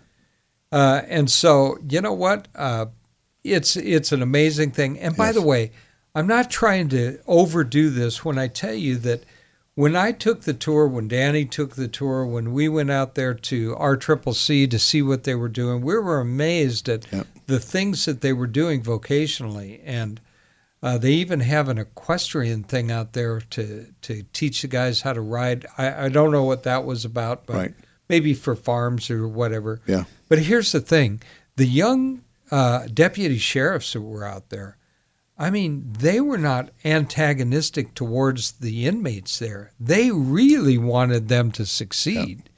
Uh, 0.71 1.03
and 1.09 1.31
so, 1.31 1.79
you 1.89 2.01
know 2.01 2.15
what? 2.15 2.49
Uh, 2.55 2.87
it's 3.45 3.77
it's 3.77 4.13
an 4.13 4.23
amazing 4.23 4.71
thing. 4.71 4.99
And 4.99 5.17
by 5.17 5.27
Yes. 5.27 5.35
the 5.35 5.43
way, 5.43 5.73
I'm 6.15 6.27
not 6.27 6.51
trying 6.51 6.89
to 6.91 7.19
overdo 7.27 7.91
this 7.91 8.25
when 8.25 8.39
I 8.39 8.47
tell 8.47 8.73
you 8.75 8.97
that 8.99 9.25
when 9.75 9.97
I 9.97 10.13
took 10.13 10.43
the 10.43 10.53
tour, 10.55 10.87
when 10.87 11.09
Danny 11.09 11.45
took 11.45 11.77
the 11.77 11.89
tour, 11.89 12.27
when 12.27 12.53
we 12.53 12.69
went 12.69 12.91
out 12.91 13.15
there 13.15 13.33
to 13.35 13.75
RCCC 13.77 14.71
to 14.71 14.79
see 14.79 15.01
what 15.03 15.25
they 15.25 15.35
were 15.35 15.49
doing, 15.49 15.81
we 15.83 15.95
were 15.97 16.21
amazed 16.21 16.89
at 16.89 17.07
Yep. 17.13 17.27
the 17.47 17.59
things 17.61 18.05
that 18.05 18.21
they 18.21 18.33
were 18.33 18.47
doing 18.47 18.83
vocationally. 18.83 19.81
And 19.85 20.21
uh, 20.83 20.99
they 20.99 21.13
even 21.13 21.41
have 21.41 21.69
an 21.69 21.79
equestrian 21.79 22.65
thing 22.65 22.91
out 22.91 23.13
there 23.13 23.41
to, 23.41 23.87
to 24.03 24.23
teach 24.33 24.63
the 24.63 24.69
guys 24.69 25.01
how 25.01 25.13
to 25.13 25.21
ride. 25.21 25.65
I, 25.79 26.05
I 26.05 26.09
don't 26.09 26.33
know 26.33 26.45
what 26.45 26.65
that 26.65 26.85
was 26.85 27.05
about, 27.05 27.47
but 27.47 27.57
Right. 27.57 27.75
maybe 28.09 28.35
for 28.35 28.55
farms 28.55 29.09
or 29.11 29.27
whatever. 29.29 29.81
Yeah. 29.87 30.05
But 30.29 30.41
here's 30.41 30.73
the 30.73 30.81
thing 30.81 31.23
the 31.57 31.67
young 31.67 32.23
uh, 32.51 32.89
deputy 32.93 33.39
sheriffs 33.39 33.93
that 33.95 34.01
were 34.03 34.25
out 34.25 34.51
there, 34.51 34.77
I 35.43 35.51
mean, 35.51 35.93
they 35.99 36.21
were 36.21 36.39
not 36.39 36.71
antagonistic 36.85 37.95
towards 37.95 38.53
the 38.53 38.87
inmates 38.87 39.41
there. 39.41 39.73
They 39.81 40.13
really 40.13 40.79
wanted 40.79 41.27
them 41.27 41.51
to 41.53 41.67
succeed. 41.67 42.49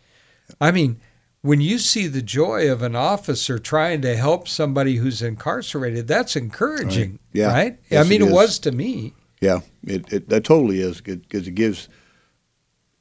I 0.60 0.70
mean, 0.70 1.00
when 1.40 1.62
you 1.62 1.78
see 1.78 2.08
the 2.08 2.20
joy 2.20 2.70
of 2.70 2.82
an 2.82 2.94
officer 2.94 3.58
trying 3.58 4.02
to 4.02 4.14
help 4.14 4.48
somebody 4.48 4.96
who's 4.96 5.22
incarcerated, 5.22 6.06
that's 6.06 6.36
encouraging, 6.36 7.12
Right. 7.12 7.20
Yeah. 7.32 7.46
right? 7.52 7.78
Yes, 7.88 8.04
I 8.04 8.08
mean, 8.08 8.20
it 8.20 8.28
it, 8.28 8.32
was 8.34 8.58
to 8.60 8.70
me. 8.72 9.14
Yeah. 9.40 9.60
It, 9.86 10.12
it 10.12 10.28
that 10.28 10.44
totally 10.44 10.80
is 10.80 11.00
because 11.00 11.48
it 11.48 11.54
gives 11.54 11.88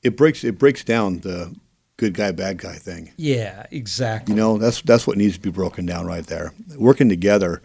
it 0.02 0.16
breaks 0.16 0.46
it 0.46 0.58
breaks 0.58 0.86
down 0.86 1.20
the 1.20 1.54
good 1.98 2.14
guy 2.14 2.32
bad 2.32 2.58
guy 2.58 2.76
thing. 2.76 3.12
Yeah, 3.18 3.66
exactly. 3.70 4.34
You 4.34 4.40
know, 4.40 4.58
that's 4.58 4.82
that's 4.82 5.06
what 5.06 5.18
needs 5.18 5.34
to 5.36 5.42
be 5.42 5.52
broken 5.52 5.86
down 5.86 6.06
right 6.06 6.26
there. 6.26 6.54
Working 6.78 7.10
together, 7.10 7.62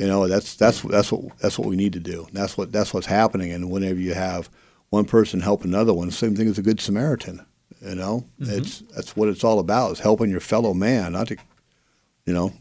you 0.00 0.06
know, 0.06 0.26
that's 0.26 0.54
that's 0.54 0.80
that's 0.80 1.12
what 1.12 1.36
that's 1.40 1.58
what 1.58 1.68
we 1.68 1.76
need 1.76 1.92
to 1.92 2.00
do. 2.00 2.26
That's 2.32 2.56
what 2.56 2.72
that's 2.72 2.94
what's 2.94 3.06
happening. 3.06 3.52
And 3.52 3.70
whenever 3.70 4.00
you 4.00 4.14
have 4.14 4.48
one 4.88 5.04
person 5.04 5.40
help 5.40 5.62
another 5.62 5.92
one, 5.92 6.10
same 6.10 6.34
thing 6.34 6.48
as 6.48 6.56
a 6.56 6.62
good 6.62 6.80
Samaritan. 6.80 7.44
You 7.82 7.96
know, 7.96 8.24
mm-hmm. 8.40 8.50
it's 8.50 8.78
that's 8.94 9.14
what 9.14 9.28
it's 9.28 9.44
all 9.44 9.58
about 9.58 9.92
is 9.92 10.00
helping 10.00 10.30
your 10.30 10.40
fellow 10.40 10.72
man, 10.72 11.12
not 11.12 11.28
to, 11.28 11.36
you 12.24 12.32
know. 12.32 12.54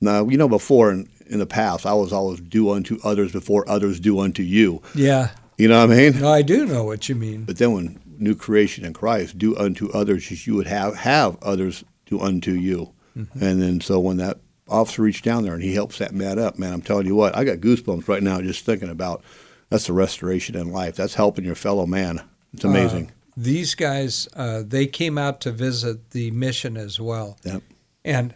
Now 0.00 0.26
you 0.28 0.36
know 0.36 0.48
before 0.48 0.90
in, 0.90 1.08
in 1.26 1.38
the 1.38 1.46
past, 1.46 1.86
I 1.86 1.94
was 1.94 2.12
always 2.12 2.40
do 2.40 2.70
unto 2.70 2.98
others 3.04 3.30
before 3.30 3.68
others 3.68 4.00
do 4.00 4.18
unto 4.18 4.42
you. 4.42 4.82
yeah. 4.96 5.30
You 5.58 5.68
know 5.68 5.86
what 5.86 5.92
I 5.92 5.94
mean? 5.94 6.20
No, 6.20 6.32
I 6.32 6.42
do 6.42 6.66
know 6.66 6.82
what 6.82 7.08
you 7.08 7.14
mean. 7.14 7.44
But 7.44 7.58
then 7.58 7.72
when 7.72 8.00
new 8.18 8.34
creation 8.34 8.84
in 8.84 8.94
Christ, 8.94 9.38
do 9.38 9.56
unto 9.56 9.88
others 9.92 10.32
as 10.32 10.48
you 10.48 10.56
would 10.56 10.66
have 10.66 10.96
have 10.96 11.40
others 11.42 11.84
do 12.06 12.18
unto 12.18 12.52
you. 12.52 12.92
Mm-hmm. 13.16 13.44
And 13.44 13.62
then 13.62 13.80
so 13.80 14.00
when 14.00 14.16
that 14.16 14.38
officer 14.72 15.02
reached 15.02 15.24
down 15.24 15.44
there 15.44 15.54
and 15.54 15.62
he 15.62 15.74
helps 15.74 15.98
that 15.98 16.12
man 16.14 16.38
up, 16.38 16.58
man, 16.58 16.72
I'm 16.72 16.82
telling 16.82 17.06
you 17.06 17.14
what, 17.14 17.36
I 17.36 17.44
got 17.44 17.58
goosebumps 17.58 18.08
right 18.08 18.22
now 18.22 18.40
just 18.40 18.64
thinking 18.64 18.88
about 18.90 19.22
that's 19.68 19.86
the 19.86 19.92
restoration 19.92 20.56
in 20.56 20.70
life. 20.72 20.96
That's 20.96 21.14
helping 21.14 21.44
your 21.44 21.54
fellow 21.54 21.86
man. 21.86 22.20
It's 22.52 22.64
amazing. 22.64 23.10
these 23.36 23.74
guys 23.74 24.28
uh, 24.36 24.62
they 24.66 24.86
came 24.86 25.16
out 25.16 25.40
to 25.42 25.50
visit 25.52 26.10
the 26.10 26.30
mission 26.32 26.76
as 26.76 27.00
well 27.00 27.38
Yep. 27.44 27.62
and 28.04 28.34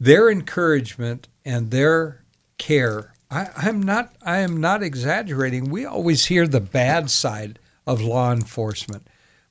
their 0.00 0.30
encouragement 0.30 1.28
and 1.44 1.70
their 1.70 2.24
care 2.58 3.12
I, 3.30 3.48
i'm 3.56 3.80
not 3.80 4.12
i 4.22 4.38
am 4.38 4.60
not 4.60 4.82
exaggerating 4.82 5.70
we 5.70 5.84
always 5.84 6.26
hear 6.26 6.48
the 6.48 6.60
bad 6.60 7.08
side 7.10 7.60
of 7.86 8.00
law 8.02 8.32
enforcement 8.32 9.06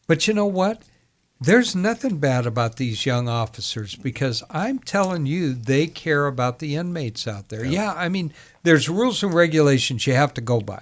but 0.08 0.28
you 0.28 0.34
know 0.34 0.46
what 0.46 0.82
there's 1.42 1.76
nothing 1.76 2.18
bad 2.18 2.46
about 2.46 2.76
these 2.76 3.06
young 3.06 3.30
officers 3.30 3.96
because 3.96 4.44
i'm 4.50 4.80
telling 4.80 5.26
you 5.26 5.54
they 5.54 5.88
care 5.88 6.28
about 6.28 6.60
the 6.60 6.76
inmates 6.76 7.28
out 7.28 7.50
there 7.50 7.64
yeah 7.66 7.94
i 7.96 8.10
mean 8.10 8.34
there's 8.64 8.90
rules 8.90 9.24
and 9.24 9.34
regulations 9.34 10.06
you 10.06 10.14
have 10.14 10.34
to 10.34 10.42
go 10.42 10.60
by 10.60 10.82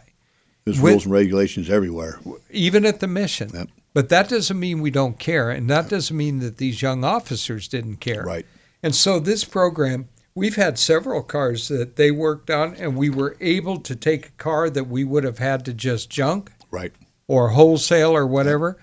There's 0.66 0.80
With- 0.82 0.92
rules 0.94 1.06
and 1.06 1.14
regulations 1.14 1.70
everywhere. 1.70 2.20
even 2.50 2.86
at 2.86 3.00
the 3.00 3.08
mission. 3.08 3.52
Yep. 3.54 3.70
But 3.94 4.10
that 4.10 4.30
doesn't 4.30 4.60
mean 4.60 4.82
we 4.82 4.92
don't 4.92 5.18
care, 5.18 5.50
and 5.50 5.68
that 5.70 5.90
doesn't 5.90 6.16
mean 6.16 6.40
that 6.40 6.58
these 6.58 6.82
young 6.84 7.04
officers 7.04 7.68
didn't 7.68 7.96
care. 7.98 8.22
Right. 8.24 8.46
And 8.84 8.94
so 8.94 9.20
this 9.20 9.44
program, 9.44 10.08
we've 10.36 10.56
had 10.58 10.78
several 10.78 11.24
cars 11.24 11.68
that 11.70 11.96
they 11.96 12.12
worked 12.12 12.50
on, 12.52 12.76
and 12.76 12.96
we 12.96 13.10
were 13.10 13.36
able 13.42 13.80
to 13.80 13.96
take 13.96 14.28
a 14.28 14.32
car 14.32 14.70
that 14.70 14.84
we 14.88 15.04
would 15.04 15.24
have 15.24 15.40
had 15.40 15.66
to 15.66 15.74
just 15.74 16.10
junk 16.12 16.52
Right. 16.70 16.92
or 17.28 17.50
wholesale 17.50 18.12
or 18.16 18.28
whatever, 18.28 18.78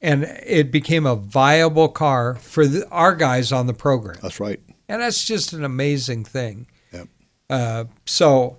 and 0.00 0.24
it 0.24 0.70
became 0.70 1.06
a 1.06 1.16
viable 1.16 1.88
car 1.88 2.34
for 2.34 2.66
the, 2.66 2.88
our 2.88 3.14
guys 3.14 3.52
on 3.52 3.66
the 3.66 3.74
program. 3.74 4.18
That's 4.22 4.40
right. 4.40 4.60
And 4.88 5.02
that's 5.02 5.24
just 5.24 5.52
an 5.52 5.64
amazing 5.64 6.24
thing. 6.24 6.66
Yep. 6.92 7.08
Uh, 7.48 7.84
so 8.06 8.58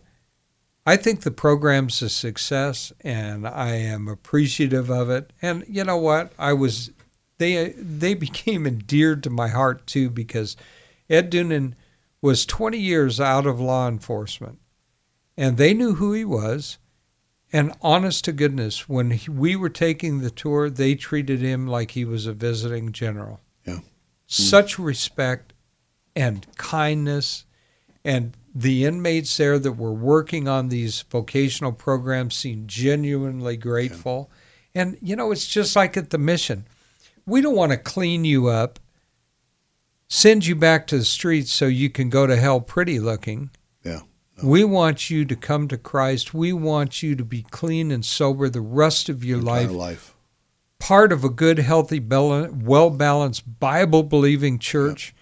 I 0.85 0.97
think 0.97 1.21
the 1.21 1.31
program's 1.31 2.01
a 2.01 2.09
success, 2.09 2.91
and 3.01 3.47
I 3.47 3.75
am 3.75 4.07
appreciative 4.07 4.89
of 4.89 5.09
it. 5.09 5.31
And 5.41 5.63
you 5.67 5.83
know 5.83 5.97
what? 5.97 6.31
I 6.39 6.53
was 6.53 6.91
they 7.37 7.69
they 7.69 8.13
became 8.27 8.65
endeared 8.65 9.23
to 9.23 9.29
my 9.29 9.47
heart 9.47 9.85
too 9.87 10.09
because 10.09 10.55
Ed 11.09 11.31
Doonan 11.31 11.73
was 12.21 12.45
20 12.45 12.77
years 12.77 13.19
out 13.19 13.45
of 13.45 13.59
law 13.59 13.87
enforcement, 13.87 14.59
and 15.35 15.57
they 15.57 15.73
knew 15.73 15.95
who 15.95 16.13
he 16.13 16.23
was. 16.23 16.77
And 17.53 17.73
honest 17.81 18.25
to 18.25 18.31
goodness, 18.31 18.87
when 18.87 19.11
he, 19.11 19.29
we 19.29 19.55
were 19.55 19.69
taking 19.69 20.21
the 20.21 20.31
tour, 20.31 20.69
they 20.69 20.95
treated 20.95 21.41
him 21.41 21.67
like 21.67 21.91
he 21.91 22.05
was 22.05 22.25
a 22.25 22.33
visiting 22.33 22.91
general. 22.91 23.41
Yeah. 23.65 23.75
Hmm. 23.75 23.81
Such 24.27 24.79
respect 24.79 25.53
and 26.15 26.45
kindness 26.55 27.45
and 28.03 28.35
the 28.53 28.85
inmates 28.85 29.35
there 29.37 29.59
that 29.59 29.73
were 29.73 29.93
working 29.93 30.47
on 30.47 30.69
these 30.69 31.01
vocational 31.03 31.71
programs 31.71 32.35
seemed 32.35 32.67
genuinely 32.67 33.57
grateful. 33.57 34.29
And, 34.75 34.97
you 35.01 35.15
know, 35.15 35.31
it's 35.31 35.47
just 35.47 35.75
like 35.75 35.95
at 35.97 36.09
the 36.09 36.17
mission. 36.17 36.65
We 37.25 37.41
don't 37.41 37.55
want 37.55 37.71
to 37.71 37.77
clean 37.77 38.25
you 38.25 38.47
up, 38.47 38.79
send 40.07 40.45
you 40.45 40.55
back 40.55 40.87
to 40.87 40.97
the 40.97 41.05
streets 41.05 41.53
so 41.53 41.67
you 41.67 41.89
can 41.89 42.09
go 42.09 42.27
to 42.27 42.35
hell 42.35 42.59
pretty 42.59 42.99
looking. 42.99 43.51
Yeah. 43.83 44.01
We 44.43 44.63
want 44.63 45.09
you 45.09 45.25
to 45.25 45.35
come 45.35 45.67
to 45.67 45.77
Christ. 45.77 46.33
We 46.33 46.53
want 46.53 47.03
you 47.03 47.15
to 47.15 47.23
be 47.23 47.43
clean 47.43 47.91
and 47.91 48.03
sober 48.05 48.49
the 48.49 48.61
rest 48.61 49.09
of 49.09 49.23
your 49.23 49.39
life, 49.39 49.71
life. 49.71 50.15
part 50.79 51.11
of 51.11 51.23
a 51.23 51.29
good, 51.29 51.59
healthy, 51.59 51.99
well 51.99 52.89
balanced, 52.89 53.59
Bible 53.59 54.03
believing 54.03 54.59
church, 54.59 55.13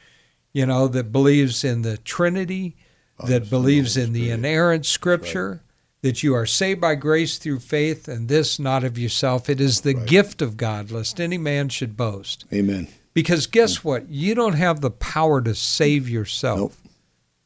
you 0.53 0.65
know, 0.65 0.87
that 0.87 1.11
believes 1.11 1.63
in 1.63 1.81
the 1.81 1.97
Trinity, 1.97 2.75
Father, 3.17 3.39
that 3.39 3.49
believes 3.49 3.97
in 3.97 4.13
the 4.13 4.31
inerrant 4.31 4.85
Scripture, 4.85 5.61
that 6.01 6.23
you 6.23 6.33
are 6.33 6.45
saved 6.45 6.79
by 6.79 6.95
grace 6.95 7.37
through 7.37 7.59
faith, 7.59 8.07
and 8.07 8.29
this 8.29 8.57
not 8.57 8.83
of 8.85 8.97
yourself. 8.97 9.49
It 9.49 9.59
is 9.59 9.81
the 9.81 9.95
Right. 9.95 10.07
gift 10.07 10.41
of 10.41 10.55
God, 10.55 10.91
lest 10.91 11.19
any 11.19 11.37
man 11.37 11.67
should 11.69 11.97
boast. 11.97 12.45
Amen. 12.53 12.87
Because 13.13 13.47
guess 13.47 13.83
what? 13.83 14.09
You 14.09 14.33
don't 14.33 14.53
have 14.53 14.79
the 14.79 14.91
power 14.91 15.41
to 15.41 15.53
save 15.53 16.07
yourself, 16.07 16.59
Nope. 16.59 16.73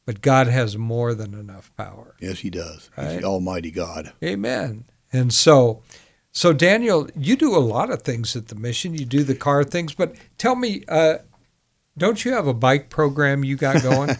But 0.06 0.20
God 0.20 0.46
has 0.48 0.76
more 0.76 1.14
than 1.14 1.34
enough 1.34 1.70
power. 1.76 2.14
Yes, 2.20 2.40
he 2.40 2.50
does. 2.50 2.90
He's 2.96 3.20
the 3.20 3.24
Almighty 3.24 3.70
God. 3.70 4.12
Amen. 4.22 4.84
And 5.12 5.32
so, 5.32 5.82
so 6.32 6.52
Daniel, 6.52 7.08
you 7.16 7.36
do 7.36 7.56
a 7.56 7.58
lot 7.58 7.90
of 7.90 8.02
things 8.02 8.36
at 8.36 8.48
the 8.48 8.54
mission. 8.54 8.94
You 8.94 9.04
do 9.04 9.22
the 9.22 9.34
car 9.34 9.64
things, 9.64 9.94
but 9.94 10.14
tell 10.38 10.56
me, 10.56 10.84
uh, 10.88 11.18
don't 11.96 12.24
you 12.24 12.32
have 12.32 12.48
a 12.48 12.54
bike 12.54 12.90
program 12.90 13.44
you 13.44 13.56
got 13.56 13.82
going? 13.82 14.10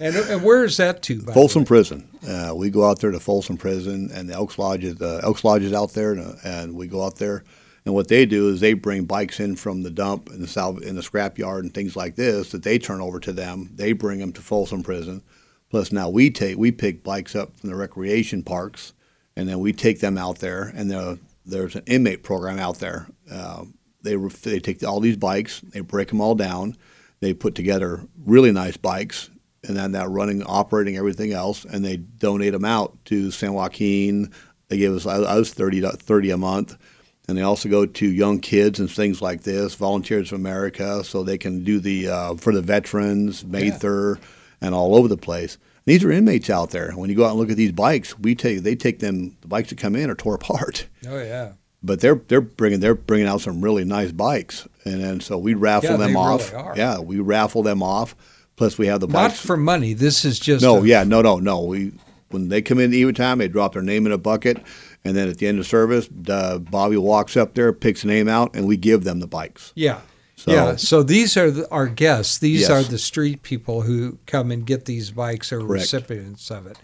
and, 0.00 0.14
and 0.14 0.42
where 0.42 0.64
is 0.64 0.76
that 0.76 1.02
to? 1.04 1.20
Folsom? 1.20 1.64
Prison. 1.64 2.06
Uh, 2.26 2.52
we 2.54 2.68
go 2.68 2.84
out 2.84 3.00
there 3.00 3.10
to 3.10 3.20
Folsom 3.20 3.56
Prison, 3.56 4.10
and 4.12 4.28
the 4.28 4.34
Elks 4.34 4.58
Lodge 4.58 4.84
is 4.84 5.00
uh, 5.00 5.20
Elks 5.24 5.44
Lodge 5.44 5.62
is 5.62 5.72
out 5.72 5.94
there, 5.94 6.12
and, 6.12 6.20
uh, 6.20 6.34
and 6.44 6.74
we 6.74 6.86
go 6.86 7.02
out 7.02 7.16
there. 7.16 7.42
And 7.84 7.94
what 7.94 8.08
they 8.08 8.26
do 8.26 8.48
is 8.48 8.60
they 8.60 8.74
bring 8.74 9.04
bikes 9.04 9.40
in 9.40 9.56
from 9.56 9.82
the 9.82 9.90
dump 9.90 10.28
and 10.30 10.42
the 10.42 10.48
south 10.48 10.82
in 10.82 10.94
the 10.94 11.02
scrap 11.02 11.36
yard 11.36 11.64
and 11.64 11.74
things 11.74 11.96
like 11.96 12.14
this 12.14 12.52
that 12.52 12.62
they 12.62 12.78
turn 12.78 13.00
over 13.00 13.18
to 13.20 13.32
them. 13.32 13.70
They 13.74 13.92
bring 13.92 14.20
them 14.20 14.32
to 14.34 14.40
Folsom 14.40 14.82
Prison. 14.82 15.22
Plus 15.68 15.90
now 15.90 16.08
we 16.08 16.30
take 16.30 16.58
we 16.58 16.70
pick 16.70 17.02
bikes 17.02 17.34
up 17.34 17.56
from 17.56 17.70
the 17.70 17.76
recreation 17.76 18.42
parks, 18.42 18.92
and 19.34 19.48
then 19.48 19.58
we 19.58 19.72
take 19.72 20.00
them 20.00 20.18
out 20.18 20.38
there, 20.38 20.70
and 20.74 20.90
the 20.90 21.18
there's 21.44 21.74
an 21.74 21.82
inmate 21.86 22.22
program 22.22 22.58
out 22.58 22.78
there. 22.78 23.06
Uh, 23.30 23.64
they 24.02 24.16
they 24.16 24.60
take 24.60 24.84
all 24.84 25.00
these 25.00 25.16
bikes, 25.16 25.60
they 25.60 25.80
break 25.80 26.08
them 26.08 26.20
all 26.20 26.34
down, 26.34 26.76
they 27.20 27.32
put 27.32 27.54
together 27.54 28.06
really 28.24 28.52
nice 28.52 28.76
bikes, 28.76 29.30
and 29.64 29.76
then 29.76 29.92
that 29.92 30.10
running, 30.10 30.42
operating, 30.42 30.96
everything 30.96 31.32
else, 31.32 31.64
and 31.64 31.84
they 31.84 31.96
donate 31.96 32.52
them 32.52 32.64
out 32.64 32.96
to 33.06 33.30
San 33.30 33.54
Joaquin. 33.54 34.30
They 34.68 34.76
give 34.76 34.94
us 34.94 35.06
I 35.06 35.38
was 35.38 35.52
30, 35.52 35.82
30 35.82 36.30
a 36.30 36.36
month, 36.36 36.76
and 37.28 37.38
they 37.38 37.42
also 37.42 37.68
go 37.68 37.86
to 37.86 38.06
young 38.06 38.40
kids 38.40 38.80
and 38.80 38.90
things 38.90 39.22
like 39.22 39.42
this, 39.42 39.74
Volunteers 39.74 40.32
of 40.32 40.38
America, 40.38 41.04
so 41.04 41.22
they 41.22 41.38
can 41.38 41.62
do 41.64 41.78
the 41.78 42.08
uh, 42.08 42.34
for 42.34 42.52
the 42.52 42.62
veterans, 42.62 43.44
Mather, 43.44 44.18
yeah. 44.20 44.66
and 44.66 44.74
all 44.74 44.94
over 44.94 45.08
the 45.08 45.16
place. 45.16 45.58
These 45.84 46.04
are 46.04 46.12
inmates 46.12 46.48
out 46.50 46.70
there. 46.70 46.92
When 46.92 47.10
you 47.10 47.16
go 47.16 47.24
out 47.24 47.30
and 47.30 47.38
look 47.38 47.50
at 47.50 47.56
these 47.56 47.72
bikes, 47.72 48.18
we 48.18 48.34
take 48.34 48.62
they 48.62 48.74
take 48.74 48.98
them 48.98 49.36
the 49.40 49.48
bikes 49.48 49.70
that 49.70 49.78
come 49.78 49.96
in 49.96 50.10
are 50.10 50.14
tore 50.14 50.34
apart. 50.42 50.88
Oh 51.06 51.18
yeah. 51.18 51.52
But 51.82 52.00
they're 52.00 52.20
they're 52.28 52.40
bringing 52.40 52.80
they're 52.80 52.94
bringing 52.94 53.26
out 53.26 53.40
some 53.40 53.60
really 53.60 53.84
nice 53.84 54.12
bikes, 54.12 54.68
and 54.84 55.02
then 55.02 55.20
so 55.20 55.38
we 55.38 55.54
raffle 55.54 55.90
yeah, 55.90 55.96
them 55.96 56.16
off. 56.16 56.52
Really 56.52 56.78
yeah, 56.78 57.00
we 57.00 57.18
raffle 57.18 57.62
them 57.62 57.82
off. 57.82 58.14
Plus 58.54 58.78
we 58.78 58.86
have 58.86 59.00
the 59.00 59.08
not 59.08 59.32
for 59.32 59.56
money. 59.56 59.94
This 59.94 60.24
is 60.24 60.38
just 60.38 60.62
no, 60.62 60.78
a, 60.78 60.86
yeah, 60.86 61.02
no, 61.02 61.22
no, 61.22 61.38
no. 61.38 61.62
We 61.62 61.92
when 62.30 62.48
they 62.48 62.62
come 62.62 62.78
in 62.78 62.94
even 62.94 63.14
time, 63.14 63.38
they 63.38 63.48
drop 63.48 63.72
their 63.72 63.82
name 63.82 64.06
in 64.06 64.12
a 64.12 64.18
bucket, 64.18 64.62
and 65.04 65.16
then 65.16 65.28
at 65.28 65.38
the 65.38 65.46
end 65.46 65.58
of 65.58 65.66
service, 65.66 66.08
uh, 66.28 66.58
Bobby 66.58 66.96
walks 66.96 67.36
up 67.36 67.54
there, 67.54 67.72
picks 67.72 68.04
a 68.04 68.06
name 68.06 68.28
out, 68.28 68.54
and 68.54 68.66
we 68.66 68.76
give 68.76 69.04
them 69.04 69.20
the 69.20 69.26
bikes. 69.26 69.72
Yeah. 69.74 70.00
So, 70.36 70.50
yeah, 70.50 70.76
so 70.76 71.04
these 71.04 71.36
are 71.36 71.50
the, 71.52 71.70
our 71.70 71.86
guests. 71.86 72.38
These 72.38 72.62
yes. 72.62 72.70
are 72.70 72.82
the 72.82 72.98
street 72.98 73.42
people 73.42 73.82
who 73.82 74.18
come 74.26 74.50
and 74.50 74.66
get 74.66 74.86
these 74.86 75.12
bikes 75.12 75.52
or 75.52 75.58
Correct. 75.58 75.82
recipients 75.82 76.50
of 76.50 76.66
it. 76.66 76.78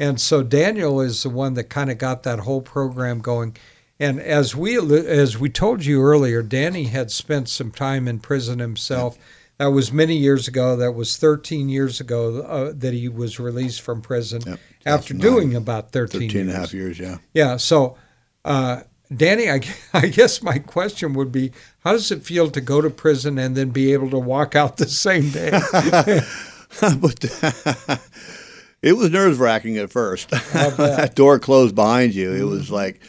And 0.00 0.20
so 0.20 0.42
Daniel 0.42 1.00
is 1.00 1.22
the 1.22 1.30
one 1.30 1.54
that 1.54 1.64
kind 1.64 1.90
of 1.90 1.98
got 1.98 2.24
that 2.24 2.40
whole 2.40 2.62
program 2.62 3.20
going. 3.20 3.56
And 4.00 4.20
as 4.20 4.54
we 4.54 4.78
as 4.78 5.38
we 5.38 5.48
told 5.48 5.84
you 5.84 6.02
earlier, 6.02 6.42
Danny 6.42 6.84
had 6.84 7.10
spent 7.10 7.48
some 7.48 7.72
time 7.72 8.06
in 8.06 8.20
prison 8.20 8.60
himself. 8.60 9.18
That 9.58 9.66
was 9.66 9.92
many 9.92 10.16
years 10.16 10.46
ago. 10.46 10.76
That 10.76 10.92
was 10.92 11.16
13 11.16 11.68
years 11.68 12.00
ago 12.00 12.42
uh, 12.42 12.72
that 12.76 12.94
he 12.94 13.08
was 13.08 13.40
released 13.40 13.80
from 13.80 14.00
prison 14.00 14.42
yep. 14.46 14.60
After 14.88 15.14
doing 15.14 15.54
about 15.54 15.92
13, 15.92 16.22
13 16.22 16.40
and 16.42 16.50
a 16.50 16.52
half 16.54 16.72
years. 16.72 16.98
Yeah. 16.98 17.18
Yeah. 17.34 17.56
So 17.56 17.96
uh, 18.44 18.82
Danny, 19.14 19.50
I, 19.50 19.60
I 19.94 20.06
guess 20.06 20.42
my 20.42 20.58
question 20.58 21.14
would 21.14 21.32
be 21.32 21.52
how 21.80 21.92
does 21.92 22.10
it 22.10 22.22
feel 22.22 22.50
to 22.50 22.60
go 22.60 22.80
to 22.80 22.90
prison 22.90 23.38
and 23.38 23.56
then 23.56 23.70
be 23.70 23.92
able 23.92 24.10
to 24.10 24.18
walk 24.18 24.54
out 24.54 24.76
the 24.76 24.88
same 24.88 25.30
day? 25.30 25.50
but 27.00 27.24
it 28.82 28.92
was 28.94 29.10
nerve 29.10 29.40
wracking 29.40 29.78
at 29.78 29.90
first. 29.90 30.30
that 30.30 31.12
door 31.14 31.38
closed 31.38 31.74
behind 31.74 32.14
you. 32.14 32.32
It 32.32 32.44
was 32.44 32.70
like, 32.70 33.00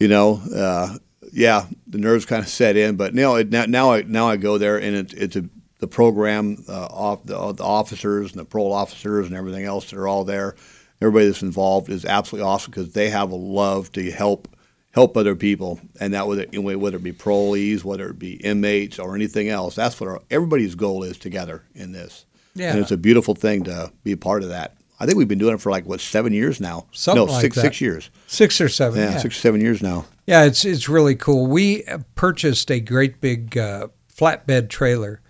you 0.00 0.08
know, 0.08 0.42
uh, 0.54 0.96
yeah, 1.32 1.66
the 1.86 1.98
nerves 1.98 2.24
kind 2.24 2.42
of 2.42 2.48
set 2.48 2.76
in. 2.76 2.96
But 2.96 3.14
now, 3.14 3.36
now, 3.42 3.66
now 3.66 3.92
I 3.92 4.02
now 4.02 4.28
I 4.28 4.36
go 4.36 4.58
there 4.58 4.78
and 4.80 4.96
it, 4.96 5.12
it's 5.12 5.36
a 5.36 5.44
the 5.78 5.86
program, 5.86 6.64
uh, 6.68 6.86
off 6.86 7.24
the, 7.24 7.52
the 7.52 7.62
officers 7.64 8.32
and 8.32 8.40
the 8.40 8.44
parole 8.44 8.72
officers 8.72 9.26
and 9.26 9.36
everything 9.36 9.64
else 9.64 9.90
that 9.90 9.98
are 9.98 10.08
all 10.08 10.24
there. 10.24 10.56
Everybody 11.00 11.26
that's 11.26 11.42
involved 11.42 11.88
is 11.90 12.04
absolutely 12.04 12.48
awesome 12.48 12.70
because 12.70 12.92
they 12.92 13.10
have 13.10 13.30
a 13.30 13.36
love 13.36 13.92
to 13.92 14.10
help 14.10 14.48
help 14.92 15.16
other 15.16 15.36
people, 15.36 15.80
and 16.00 16.12
that 16.14 16.26
whether 16.26 16.44
whether 16.46 16.96
it 16.96 17.02
be 17.04 17.12
parolees, 17.12 17.84
whether 17.84 18.08
it 18.08 18.18
be 18.18 18.34
inmates, 18.34 18.98
or 18.98 19.14
anything 19.14 19.48
else. 19.48 19.74
That's 19.76 20.00
what 20.00 20.08
our, 20.08 20.20
everybody's 20.30 20.74
goal 20.74 21.04
is 21.04 21.18
together 21.18 21.64
in 21.74 21.92
this. 21.92 22.26
Yeah, 22.54 22.72
and 22.72 22.80
it's 22.80 22.90
a 22.90 22.96
beautiful 22.96 23.34
thing 23.34 23.64
to 23.64 23.92
be 24.02 24.12
a 24.12 24.16
part 24.16 24.42
of 24.42 24.48
that. 24.48 24.76
I 25.00 25.06
think 25.06 25.16
we've 25.16 25.28
been 25.28 25.38
doing 25.38 25.54
it 25.54 25.60
for 25.60 25.70
like 25.70 25.86
what 25.86 26.00
seven 26.00 26.32
years 26.32 26.60
now. 26.60 26.86
Something 26.90 27.26
no, 27.26 27.32
like 27.32 27.40
six 27.42 27.54
that. 27.56 27.62
six 27.62 27.80
years. 27.80 28.10
Six 28.26 28.60
or 28.60 28.68
seven. 28.68 29.00
Yeah, 29.00 29.12
yeah, 29.12 29.18
six 29.18 29.36
or 29.36 29.40
seven 29.40 29.60
years 29.60 29.80
now. 29.80 30.06
Yeah, 30.26 30.44
it's 30.44 30.64
it's 30.64 30.88
really 30.88 31.14
cool. 31.14 31.46
We 31.46 31.84
purchased 32.16 32.70
a 32.72 32.80
great 32.80 33.20
big 33.20 33.56
uh, 33.56 33.88
flatbed 34.12 34.68
trailer 34.68 35.20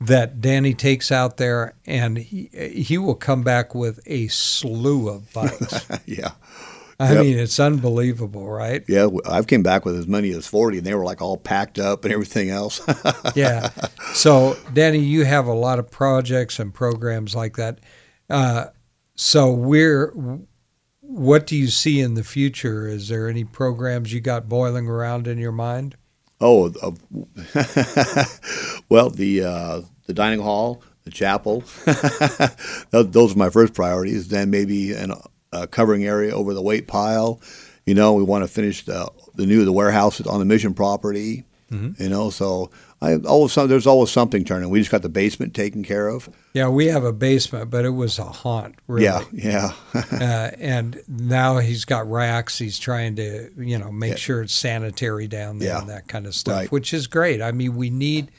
that 0.00 0.40
Danny 0.40 0.74
takes 0.74 1.12
out 1.12 1.36
there, 1.36 1.74
and 1.86 2.16
he 2.16 2.48
he 2.74 2.98
will 2.98 3.14
come 3.14 3.42
back 3.42 3.74
with 3.74 4.00
a 4.06 4.28
slew 4.28 5.08
of 5.08 5.32
bikes. 5.34 5.86
yeah. 6.06 6.32
I 6.98 7.14
yep. 7.14 7.24
mean, 7.24 7.38
it's 7.38 7.58
unbelievable, 7.58 8.46
right? 8.46 8.84
Yeah, 8.86 9.08
I've 9.24 9.46
came 9.46 9.62
back 9.62 9.86
with 9.86 9.96
as 9.96 10.06
many 10.06 10.32
as 10.32 10.46
40, 10.46 10.78
and 10.78 10.86
they 10.86 10.94
were 10.94 11.04
like 11.04 11.22
all 11.22 11.38
packed 11.38 11.78
up 11.78 12.04
and 12.04 12.12
everything 12.12 12.50
else. 12.50 12.82
yeah. 13.34 13.70
So, 14.12 14.58
Danny, 14.74 14.98
you 14.98 15.24
have 15.24 15.46
a 15.46 15.54
lot 15.54 15.78
of 15.78 15.90
projects 15.90 16.58
and 16.58 16.74
programs 16.74 17.34
like 17.34 17.56
that. 17.56 17.78
Uh, 18.28 18.66
so, 19.14 19.50
we're 19.50 20.12
what 21.00 21.46
do 21.46 21.56
you 21.56 21.68
see 21.68 22.00
in 22.00 22.14
the 22.14 22.22
future? 22.22 22.86
Is 22.86 23.08
there 23.08 23.28
any 23.28 23.44
programs 23.44 24.12
you 24.12 24.20
got 24.20 24.48
boiling 24.48 24.86
around 24.86 25.26
in 25.26 25.38
your 25.38 25.52
mind? 25.52 25.96
Oh, 26.40 26.72
uh, 26.82 26.92
well, 28.88 29.10
the 29.10 29.44
uh, 29.44 29.82
the 30.06 30.14
dining 30.14 30.40
hall, 30.40 30.82
the 31.04 31.10
chapel. 31.10 31.62
those 32.90 33.34
are 33.34 33.38
my 33.38 33.50
first 33.50 33.74
priorities. 33.74 34.28
Then 34.28 34.50
maybe 34.50 34.92
an 34.92 35.12
uh, 35.52 35.66
covering 35.66 36.04
area 36.04 36.34
over 36.34 36.54
the 36.54 36.62
weight 36.62 36.88
pile. 36.88 37.40
You 37.84 37.94
know, 37.94 38.14
we 38.14 38.22
want 38.22 38.44
to 38.44 38.48
finish 38.48 38.84
the 38.84 39.10
the 39.34 39.46
new 39.46 39.64
the 39.64 39.72
warehouse 39.72 40.20
on 40.22 40.38
the 40.38 40.44
mission 40.46 40.74
property. 40.74 41.44
Mm-hmm. 41.70 42.02
You 42.02 42.08
know, 42.08 42.30
so 42.30 42.70
I 43.02 43.16
always 43.16 43.54
there's 43.54 43.86
always 43.86 44.10
something 44.10 44.44
turning. 44.44 44.68
We 44.68 44.78
just 44.78 44.90
got 44.90 45.00
the 45.00 45.08
basement 45.08 45.54
taken 45.54 45.82
care 45.82 46.08
of. 46.08 46.28
Yeah, 46.52 46.68
we 46.68 46.86
have 46.86 47.02
a 47.02 47.14
basement, 47.14 47.70
but 47.70 47.86
it 47.86 47.90
was 47.90 48.18
a 48.18 48.24
haunt. 48.24 48.74
Really. 48.88 49.04
Yeah, 49.04 49.22
yeah. 49.32 49.72
uh, 49.94 50.50
and 50.58 51.02
now 51.08 51.58
he's 51.58 51.86
got 51.86 52.10
racks. 52.10 52.58
He's 52.58 52.78
trying 52.78 53.16
to 53.16 53.50
you 53.56 53.78
know 53.78 53.90
make 53.90 54.10
yeah. 54.10 54.16
sure 54.16 54.42
it's 54.42 54.52
sanitary 54.52 55.28
down 55.28 55.58
there 55.58 55.70
yeah. 55.70 55.80
and 55.80 55.88
that 55.88 56.08
kind 56.08 56.26
of 56.26 56.34
stuff, 56.34 56.54
right. 56.54 56.72
which 56.72 56.92
is 56.92 57.06
great. 57.06 57.40
I 57.40 57.52
mean, 57.52 57.74
we 57.74 57.88
need 57.88 58.30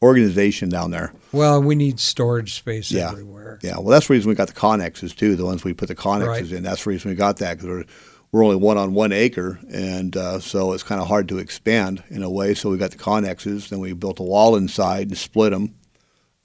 organization 0.00 0.70
down 0.70 0.90
there. 0.90 1.12
Well, 1.32 1.62
we 1.62 1.74
need 1.74 2.00
storage 2.00 2.54
space 2.54 2.90
yeah. 2.90 3.10
everywhere. 3.10 3.58
Yeah, 3.62 3.74
well, 3.74 3.88
that's 3.88 4.08
the 4.08 4.14
reason 4.14 4.30
we 4.30 4.34
got 4.34 4.48
the 4.48 4.54
connexes 4.54 5.14
too. 5.14 5.36
The 5.36 5.44
ones 5.44 5.62
we 5.62 5.74
put 5.74 5.88
the 5.88 5.94
connexes 5.94 6.26
right. 6.26 6.52
in. 6.52 6.62
That's 6.62 6.84
the 6.84 6.90
reason 6.90 7.10
we 7.10 7.16
got 7.16 7.36
that 7.38 7.58
because 7.58 7.84
we're, 8.30 8.44
only 8.44 8.56
one 8.56 8.78
on 8.78 8.94
one 8.94 9.12
acre, 9.12 9.58
and 9.70 10.16
uh, 10.16 10.40
so 10.40 10.72
it's 10.72 10.82
kind 10.82 11.00
of 11.00 11.08
hard 11.08 11.28
to 11.28 11.38
expand 11.38 12.02
in 12.08 12.22
a 12.22 12.30
way. 12.30 12.54
So 12.54 12.70
we 12.70 12.78
got 12.78 12.90
the 12.90 12.98
connexes. 12.98 13.68
Then 13.68 13.80
we 13.80 13.92
built 13.92 14.20
a 14.20 14.24
wall 14.24 14.56
inside 14.56 15.08
and 15.08 15.18
split 15.18 15.52
them, 15.52 15.74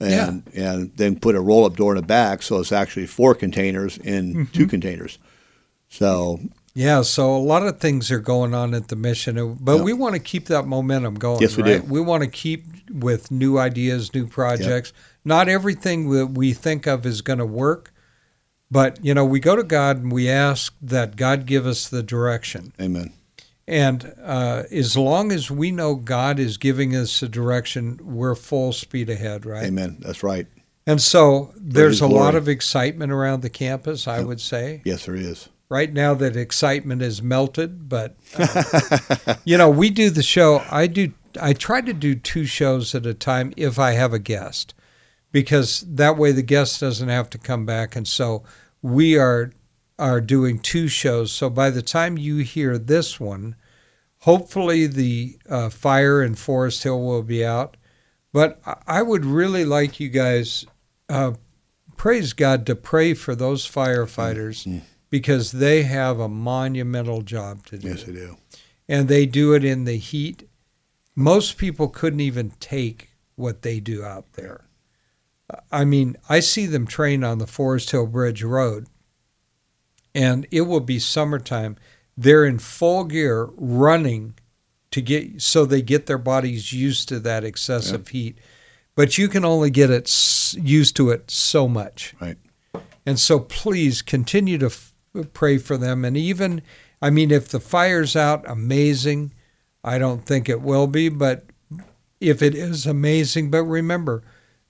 and 0.00 0.42
yeah. 0.52 0.72
and 0.72 0.96
then 0.96 1.18
put 1.18 1.36
a 1.36 1.40
roll 1.40 1.64
up 1.64 1.76
door 1.76 1.94
in 1.94 2.00
the 2.00 2.06
back. 2.06 2.42
So 2.42 2.58
it's 2.58 2.72
actually 2.72 3.06
four 3.06 3.34
containers 3.34 3.98
in 3.98 4.34
mm-hmm. 4.34 4.52
two 4.52 4.66
containers. 4.66 5.18
So 5.88 6.40
yeah, 6.74 7.02
so 7.02 7.36
a 7.36 7.38
lot 7.38 7.64
of 7.64 7.78
things 7.78 8.10
are 8.10 8.18
going 8.18 8.52
on 8.52 8.74
at 8.74 8.88
the 8.88 8.96
mission, 8.96 9.56
but 9.60 9.76
yep. 9.76 9.84
we 9.84 9.92
want 9.92 10.14
to 10.14 10.20
keep 10.20 10.46
that 10.46 10.66
momentum 10.66 11.14
going. 11.14 11.40
Yes, 11.40 11.56
we 11.56 11.62
right? 11.62 11.80
do. 11.80 11.92
We 11.92 12.00
want 12.00 12.24
to 12.24 12.28
keep 12.28 12.66
with 12.90 13.30
new 13.30 13.58
ideas, 13.58 14.12
new 14.12 14.26
projects. 14.26 14.92
Yep. 14.92 15.04
Not 15.24 15.48
everything 15.48 16.10
that 16.10 16.32
we 16.32 16.52
think 16.52 16.88
of 16.88 17.06
is 17.06 17.22
going 17.22 17.38
to 17.38 17.46
work, 17.46 17.93
but 18.70 19.04
you 19.04 19.14
know, 19.14 19.24
we 19.24 19.40
go 19.40 19.56
to 19.56 19.62
God 19.62 19.98
and 19.98 20.12
we 20.12 20.28
ask 20.28 20.74
that 20.82 21.16
God 21.16 21.46
give 21.46 21.66
us 21.66 21.88
the 21.88 22.02
direction. 22.02 22.72
Amen. 22.80 23.12
And 23.66 24.12
uh, 24.22 24.64
as 24.70 24.96
long 24.96 25.32
as 25.32 25.50
we 25.50 25.70
know 25.70 25.94
God 25.94 26.38
is 26.38 26.58
giving 26.58 26.94
us 26.94 27.22
a 27.22 27.28
direction, 27.28 27.98
we're 28.02 28.34
full 28.34 28.72
speed 28.72 29.08
ahead, 29.08 29.46
right? 29.46 29.64
Amen. 29.64 29.96
That's 30.00 30.22
right. 30.22 30.46
And 30.86 31.00
so 31.00 31.54
there's 31.56 32.02
a 32.02 32.06
lot 32.06 32.34
of 32.34 32.46
excitement 32.46 33.10
around 33.10 33.40
the 33.40 33.48
campus, 33.48 34.06
I 34.06 34.18
yep. 34.18 34.26
would 34.26 34.40
say. 34.40 34.82
Yes, 34.84 35.06
there 35.06 35.14
is 35.14 35.48
right 35.68 35.92
now 35.92 36.14
that 36.14 36.36
excitement 36.36 37.02
is 37.02 37.22
melted 37.22 37.88
but 37.88 38.16
uh, 38.36 39.34
you 39.44 39.56
know 39.56 39.70
we 39.70 39.90
do 39.90 40.10
the 40.10 40.22
show 40.22 40.62
i 40.70 40.86
do 40.86 41.12
i 41.40 41.52
try 41.52 41.80
to 41.80 41.92
do 41.92 42.14
two 42.14 42.44
shows 42.44 42.94
at 42.94 43.06
a 43.06 43.14
time 43.14 43.52
if 43.56 43.78
i 43.78 43.92
have 43.92 44.12
a 44.12 44.18
guest 44.18 44.74
because 45.34 45.84
that 45.86 46.16
way 46.16 46.32
the 46.32 46.42
guest 46.42 46.80
doesn't 46.80 47.10
have 47.10 47.28
to 47.28 47.36
come 47.36 47.66
back 47.66 47.94
and 47.94 48.08
so 48.08 48.42
we 48.80 49.18
are 49.18 49.52
are 49.98 50.20
doing 50.20 50.58
two 50.58 50.88
shows 50.88 51.30
so 51.30 51.50
by 51.50 51.68
the 51.68 51.82
time 51.82 52.16
you 52.16 52.38
hear 52.38 52.78
this 52.78 53.20
one 53.20 53.54
hopefully 54.20 54.86
the 54.86 55.38
uh, 55.50 55.68
fire 55.68 56.22
in 56.22 56.34
forest 56.34 56.82
hill 56.82 57.02
will 57.04 57.22
be 57.22 57.44
out 57.44 57.76
but 58.32 58.60
i 58.86 59.02
would 59.02 59.26
really 59.26 59.66
like 59.66 60.00
you 60.00 60.08
guys 60.08 60.64
uh, 61.10 61.32
praise 61.96 62.32
god 62.32 62.64
to 62.64 62.74
pray 62.74 63.12
for 63.12 63.34
those 63.34 63.70
firefighters 63.70 64.66
mm-hmm 64.66 64.78
because 65.14 65.52
they 65.52 65.84
have 65.84 66.18
a 66.18 66.28
monumental 66.28 67.22
job 67.22 67.64
to 67.64 67.78
do. 67.78 67.86
Yes, 67.86 68.02
they 68.02 68.12
do. 68.12 68.36
And 68.88 69.06
they 69.06 69.26
do 69.26 69.54
it 69.54 69.64
in 69.64 69.84
the 69.84 69.96
heat. 69.96 70.48
Most 71.14 71.56
people 71.56 71.86
couldn't 71.86 72.18
even 72.18 72.50
take 72.58 73.10
what 73.36 73.62
they 73.62 73.78
do 73.78 74.02
out 74.02 74.32
there. 74.32 74.64
I 75.70 75.84
mean, 75.84 76.16
I 76.28 76.40
see 76.40 76.66
them 76.66 76.86
train 76.86 77.22
on 77.22 77.38
the 77.38 77.46
Forest 77.46 77.90
Hill 77.90 78.06
Bridge 78.06 78.42
Road, 78.42 78.86
and 80.14 80.46
it 80.50 80.62
will 80.62 80.80
be 80.80 80.98
summertime. 80.98 81.76
They're 82.16 82.44
in 82.44 82.58
full 82.58 83.04
gear 83.04 83.50
running 83.56 84.34
to 84.92 85.02
get 85.02 85.42
so 85.42 85.66
they 85.66 85.82
get 85.82 86.06
their 86.06 86.18
bodies 86.18 86.72
used 86.72 87.08
to 87.08 87.20
that 87.20 87.44
excessive 87.44 88.08
heat. 88.08 88.38
But 88.94 89.18
you 89.18 89.28
can 89.28 89.44
only 89.44 89.70
get 89.70 89.90
it 89.90 90.54
used 90.56 90.94
to 90.96 91.10
it 91.10 91.30
so 91.30 91.66
much. 91.66 92.14
Right. 92.20 92.38
And 93.04 93.18
so 93.18 93.40
please 93.40 94.02
continue 94.02 94.56
to 94.58 94.70
pray 95.32 95.58
for 95.58 95.76
them. 95.76 96.04
And 96.04 96.16
even 96.16 96.62
I 97.04 97.10
mean, 97.10 97.30
if 97.30 97.48
the 97.48 97.60
fire's 97.60 98.16
out, 98.16 98.48
amazing. 98.48 99.34
I 99.84 99.98
don't 99.98 100.24
think 100.24 100.48
it 100.48 100.62
will 100.62 100.86
be, 100.86 101.10
but 101.10 101.44
if 102.18 102.40
it 102.40 102.54
is 102.54 102.86
amazing, 102.86 103.50
but 103.50 103.64
remember, 103.64 104.22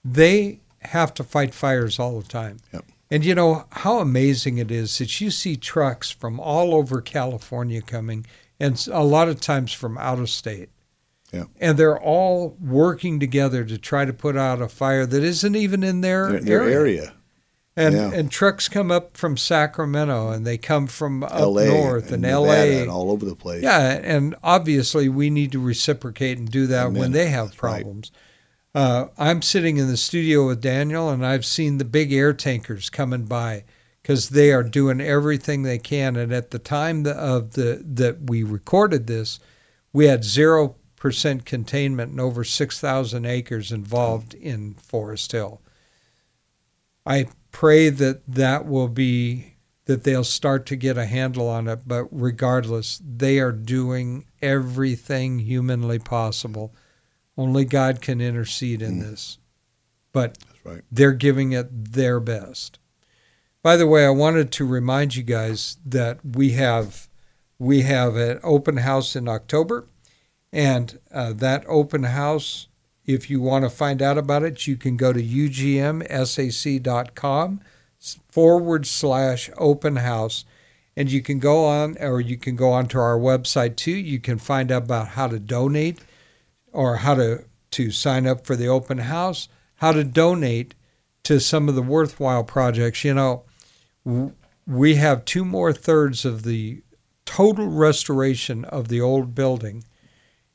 they 0.04 0.60
have 0.84 1.14
to 1.14 1.24
fight 1.24 1.54
fires 1.54 1.98
all 1.98 2.20
the 2.20 2.28
time. 2.28 2.58
Yep. 2.72 2.84
And 3.10 3.24
you 3.24 3.34
know 3.34 3.64
how 3.70 3.98
amazing 3.98 4.58
it 4.58 4.70
is 4.70 4.98
that 4.98 5.20
you 5.20 5.30
see 5.30 5.56
trucks 5.56 6.10
from 6.10 6.40
all 6.40 6.74
over 6.74 7.00
California 7.00 7.82
coming, 7.82 8.26
and 8.58 8.86
a 8.90 9.02
lot 9.04 9.28
of 9.28 9.40
times 9.40 9.72
from 9.72 9.98
out 9.98 10.18
of 10.18 10.30
state. 10.30 10.70
Yeah. 11.32 11.44
And 11.60 11.76
they're 11.78 12.00
all 12.00 12.56
working 12.60 13.18
together 13.20 13.64
to 13.64 13.76
try 13.78 14.04
to 14.04 14.12
put 14.12 14.36
out 14.36 14.62
a 14.62 14.68
fire 14.68 15.04
that 15.04 15.22
isn't 15.24 15.56
even 15.56 15.82
in 15.82 16.00
their, 16.00 16.30
Their, 16.32 16.40
their 16.40 16.62
area. 16.62 16.76
area. 16.76 17.14
And 17.76 17.94
Yeah. 17.96 18.12
and 18.12 18.30
trucks 18.30 18.68
come 18.68 18.92
up 18.92 19.16
from 19.16 19.36
Sacramento 19.36 20.30
and 20.30 20.46
they 20.46 20.56
come 20.56 20.86
from 20.86 21.24
up 21.24 21.32
LA 21.32 21.64
north 21.64 22.12
and, 22.12 22.22
Nevada 22.22 22.72
LA. 22.76 22.80
and 22.82 22.90
all 22.90 23.10
over 23.10 23.26
the 23.26 23.34
place. 23.34 23.64
Yeah, 23.64 23.98
and 24.00 24.36
obviously 24.44 25.08
we 25.08 25.28
need 25.28 25.50
to 25.52 25.58
reciprocate 25.58 26.38
and 26.38 26.48
do 26.48 26.68
that 26.68 26.92
when 26.92 27.10
they 27.10 27.28
have 27.30 27.48
That's 27.50 27.62
right. 27.64 27.84
Uh, 28.74 29.06
I'm 29.16 29.40
sitting 29.40 29.76
in 29.76 29.86
the 29.86 29.96
studio 29.96 30.48
with 30.48 30.60
Daniel, 30.60 31.08
and 31.08 31.24
I've 31.24 31.44
seen 31.44 31.78
the 31.78 31.84
big 31.84 32.12
air 32.12 32.32
tankers 32.32 32.90
coming 32.90 33.24
by 33.24 33.64
because 34.02 34.30
they 34.30 34.52
are 34.52 34.64
doing 34.64 35.00
everything 35.00 35.62
they 35.62 35.78
can. 35.78 36.16
And 36.16 36.32
at 36.32 36.50
the 36.50 36.58
time 36.58 37.06
of 37.06 37.52
the 37.52 37.82
that 37.84 38.28
we 38.28 38.42
recorded 38.42 39.06
this, 39.06 39.38
we 39.92 40.06
had 40.06 40.24
zero 40.24 40.74
percent 40.96 41.44
containment 41.44 42.10
and 42.10 42.20
over 42.20 42.42
six 42.42 42.80
thousand 42.80 43.26
acres 43.26 43.70
involved 43.70 44.34
in 44.34 44.74
Forest 44.74 45.30
Hill. 45.30 45.60
I 47.06 47.28
pray 47.52 47.90
that 47.90 48.22
that 48.26 48.66
will 48.66 48.88
be 48.88 49.54
that 49.84 50.02
they'll 50.02 50.24
start 50.24 50.66
to 50.66 50.76
get 50.76 50.98
a 50.98 51.06
handle 51.06 51.48
on 51.48 51.68
it. 51.68 51.86
But 51.86 52.08
regardless, 52.10 53.00
they 53.06 53.38
are 53.38 53.52
doing 53.52 54.24
everything 54.42 55.38
humanly 55.38 56.00
possible. 56.00 56.74
Only 57.36 57.64
God 57.64 58.00
can 58.00 58.20
intercede 58.20 58.82
in 58.82 59.00
this. 59.00 59.38
But 60.12 60.38
right. 60.64 60.82
they're 60.90 61.12
giving 61.12 61.52
it 61.52 61.92
their 61.92 62.20
best. 62.20 62.78
By 63.62 63.76
the 63.76 63.86
way, 63.86 64.04
I 64.04 64.10
wanted 64.10 64.52
to 64.52 64.66
remind 64.66 65.16
you 65.16 65.22
guys 65.22 65.78
that 65.86 66.18
we 66.24 66.50
have 66.52 67.08
we 67.58 67.82
have 67.82 68.16
an 68.16 68.40
open 68.42 68.76
house 68.78 69.16
in 69.16 69.28
October, 69.28 69.86
and 70.52 70.98
uh, 71.10 71.32
that 71.34 71.64
open 71.66 72.02
house, 72.02 72.68
if 73.06 73.30
you 73.30 73.40
want 73.40 73.64
to 73.64 73.70
find 73.70 74.02
out 74.02 74.18
about 74.18 74.42
it, 74.42 74.66
you 74.66 74.76
can 74.76 74.96
go 74.96 75.12
to 75.12 75.22
ugmsac.com 75.22 76.00
forward 78.28 78.86
slash 78.86 79.50
open 79.56 79.96
house, 79.96 80.44
and 80.96 81.10
you 81.10 81.22
can 81.22 81.38
go 81.38 81.64
on, 81.64 81.96
or 82.00 82.20
you 82.20 82.36
can 82.36 82.56
go 82.56 82.70
onto 82.70 82.98
our 82.98 83.18
website 83.18 83.76
too. 83.76 83.92
You 83.92 84.20
can 84.20 84.38
find 84.38 84.70
out 84.70 84.82
about 84.84 85.08
how 85.08 85.26
to 85.28 85.38
donate, 85.38 86.00
or 86.74 86.96
how 86.96 87.14
to 87.14 87.44
to 87.70 87.90
sign 87.90 88.26
up 88.26 88.46
for 88.46 88.54
the 88.54 88.68
open 88.68 88.98
house, 88.98 89.48
how 89.76 89.90
to 89.92 90.04
donate 90.04 90.74
to 91.24 91.40
some 91.40 91.68
of 91.68 91.74
the 91.74 91.82
worthwhile 91.82 92.44
projects. 92.44 93.02
You 93.02 93.14
know, 93.14 93.44
w- 94.04 94.32
we 94.66 94.94
have 94.96 95.24
two 95.24 95.44
more 95.44 95.72
thirds 95.72 96.24
of 96.24 96.44
the 96.44 96.82
total 97.24 97.66
restoration 97.66 98.64
of 98.66 98.88
the 98.88 99.00
old 99.00 99.34
building. 99.34 99.82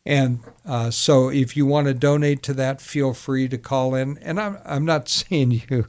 And 0.06 0.40
uh, 0.66 0.92
so 0.92 1.30
if 1.30 1.58
you 1.58 1.66
want 1.66 1.88
to 1.88 1.94
donate 1.94 2.42
to 2.44 2.54
that, 2.54 2.82
feel 2.82 3.14
free 3.14 3.48
to 3.50 3.58
call 3.58 3.96
in. 3.96 4.18
And 4.20 4.40
I'm, 4.40 4.58
I'm 4.66 4.86
not 4.86 5.10
saying 5.20 5.62
you, 5.70 5.88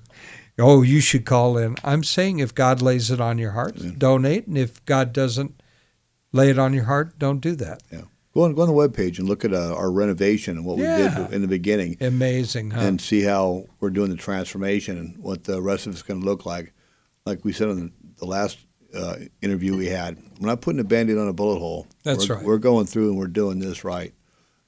oh, 0.59 0.83
you 0.83 1.01
should 1.01 1.25
call 1.27 1.57
in. 1.59 1.77
I'm 1.85 2.03
saying 2.03 2.41
if 2.41 2.55
God 2.55 2.83
lays 2.83 3.11
it 3.11 3.21
on 3.21 3.39
your 3.39 3.53
heart, 3.53 3.77
donate. 3.99 4.47
And 4.47 4.59
if 4.59 4.85
God 4.85 5.13
doesn't 5.13 5.63
lay 6.33 6.51
it 6.51 6.59
on 6.59 6.75
your 6.75 6.85
heart, 6.85 7.19
don't 7.19 7.41
do 7.41 7.55
that. 7.57 7.83
Go 8.35 8.45
on, 8.45 8.55
go 8.55 8.63
on 8.63 8.69
the 8.69 8.75
webpage 8.75 9.19
and 9.19 9.29
look 9.29 9.45
at 9.45 9.53
uh, 9.53 9.75
our 9.75 9.91
renovation 9.91 10.57
and 10.57 10.65
what 10.65 10.79
Yeah. 10.79 11.19
we 11.19 11.25
did 11.25 11.35
in 11.35 11.43
the 11.43 11.49
beginning 11.49 11.97
Amazing, 12.01 12.71
huh? 12.71 12.81
and 12.81 13.01
see 13.01 13.23
how 13.23 13.67
we're 13.81 13.91
doing 13.91 14.11
the 14.11 14.17
transformation 14.17 14.99
and 14.99 15.19
what 15.19 15.45
the 15.45 15.61
rest 15.61 15.87
of 15.87 15.93
it's 15.93 16.03
going 16.03 16.21
to 16.21 16.27
look 16.27 16.47
like. 16.47 16.73
Like 17.27 17.45
we 17.45 17.53
said 17.53 17.69
on 17.69 17.77
the, 17.81 17.91
the 18.19 18.27
last 18.27 18.59
uh, 18.95 19.17
interview 19.43 19.77
we 19.77 19.87
had, 19.87 20.17
we're 20.39 20.47
not 20.49 20.61
putting 20.61 20.81
a 20.81 20.85
band-aid 20.85 21.19
on 21.19 21.29
a 21.29 21.33
bullet 21.33 21.59
hole. 21.59 21.87
That's 22.05 22.29
we're, 22.29 22.37
right. 22.37 22.45
We're 22.45 22.59
going 22.59 22.87
through 22.87 23.09
and 23.11 23.19
we're 23.19 23.27
doing 23.27 23.59
this 23.59 23.83
right. 23.83 24.15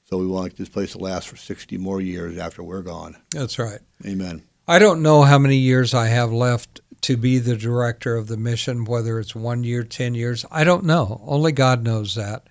So 0.03 0.17
we 0.17 0.27
want 0.27 0.57
this 0.57 0.69
place 0.69 0.91
to 0.91 0.97
last 0.97 1.29
for 1.29 1.37
60 1.37 1.77
more 1.77 2.01
years 2.01 2.37
after 2.37 2.61
we're 2.61 2.81
gone. 2.81 3.15
That's 3.31 3.57
right. 3.57 3.79
Amen. 4.05 4.43
I 4.67 4.79
don't 4.79 5.01
know 5.01 5.23
how 5.23 5.39
many 5.39 5.57
years 5.57 5.93
I 5.93 6.07
have 6.07 6.31
left 6.31 6.81
to 7.01 7.17
be 7.17 7.39
the 7.39 7.55
director 7.55 8.15
of 8.15 8.27
the 8.27 8.37
mission, 8.37 8.85
whether 8.85 9.19
it's 9.19 9.35
one 9.35 9.63
year, 9.63 9.83
10 9.83 10.15
years. 10.15 10.45
I 10.51 10.63
don't 10.63 10.85
know. 10.85 11.21
Only 11.25 11.51
God 11.51 11.83
knows 11.83 12.15
that. 12.15 12.47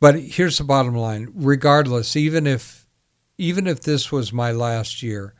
But 0.00 0.20
here's 0.20 0.58
the 0.58 0.64
bottom 0.64 0.94
line. 0.94 1.28
Regardless, 1.34 2.16
even 2.16 2.46
if 2.46 2.86
even 3.38 3.66
if 3.66 3.80
this 3.80 4.12
was 4.12 4.32
my 4.32 4.52
last 4.52 5.02
year, 5.02 5.34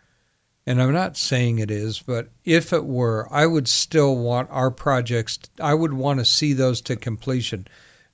and 0.66 0.80
I'm 0.80 0.92
not 0.92 1.16
saying 1.16 1.58
it 1.58 1.70
is, 1.70 2.00
but 2.00 2.30
if 2.44 2.72
it 2.72 2.84
were, 2.84 3.28
I 3.30 3.46
would 3.46 3.68
still 3.68 4.16
want 4.16 4.50
our 4.50 4.70
projects 4.70 5.38
I 5.60 5.74
would 5.74 5.92
want 5.92 6.20
to 6.20 6.24
see 6.24 6.52
those 6.52 6.80
to 6.82 6.96
completion. 6.96 7.66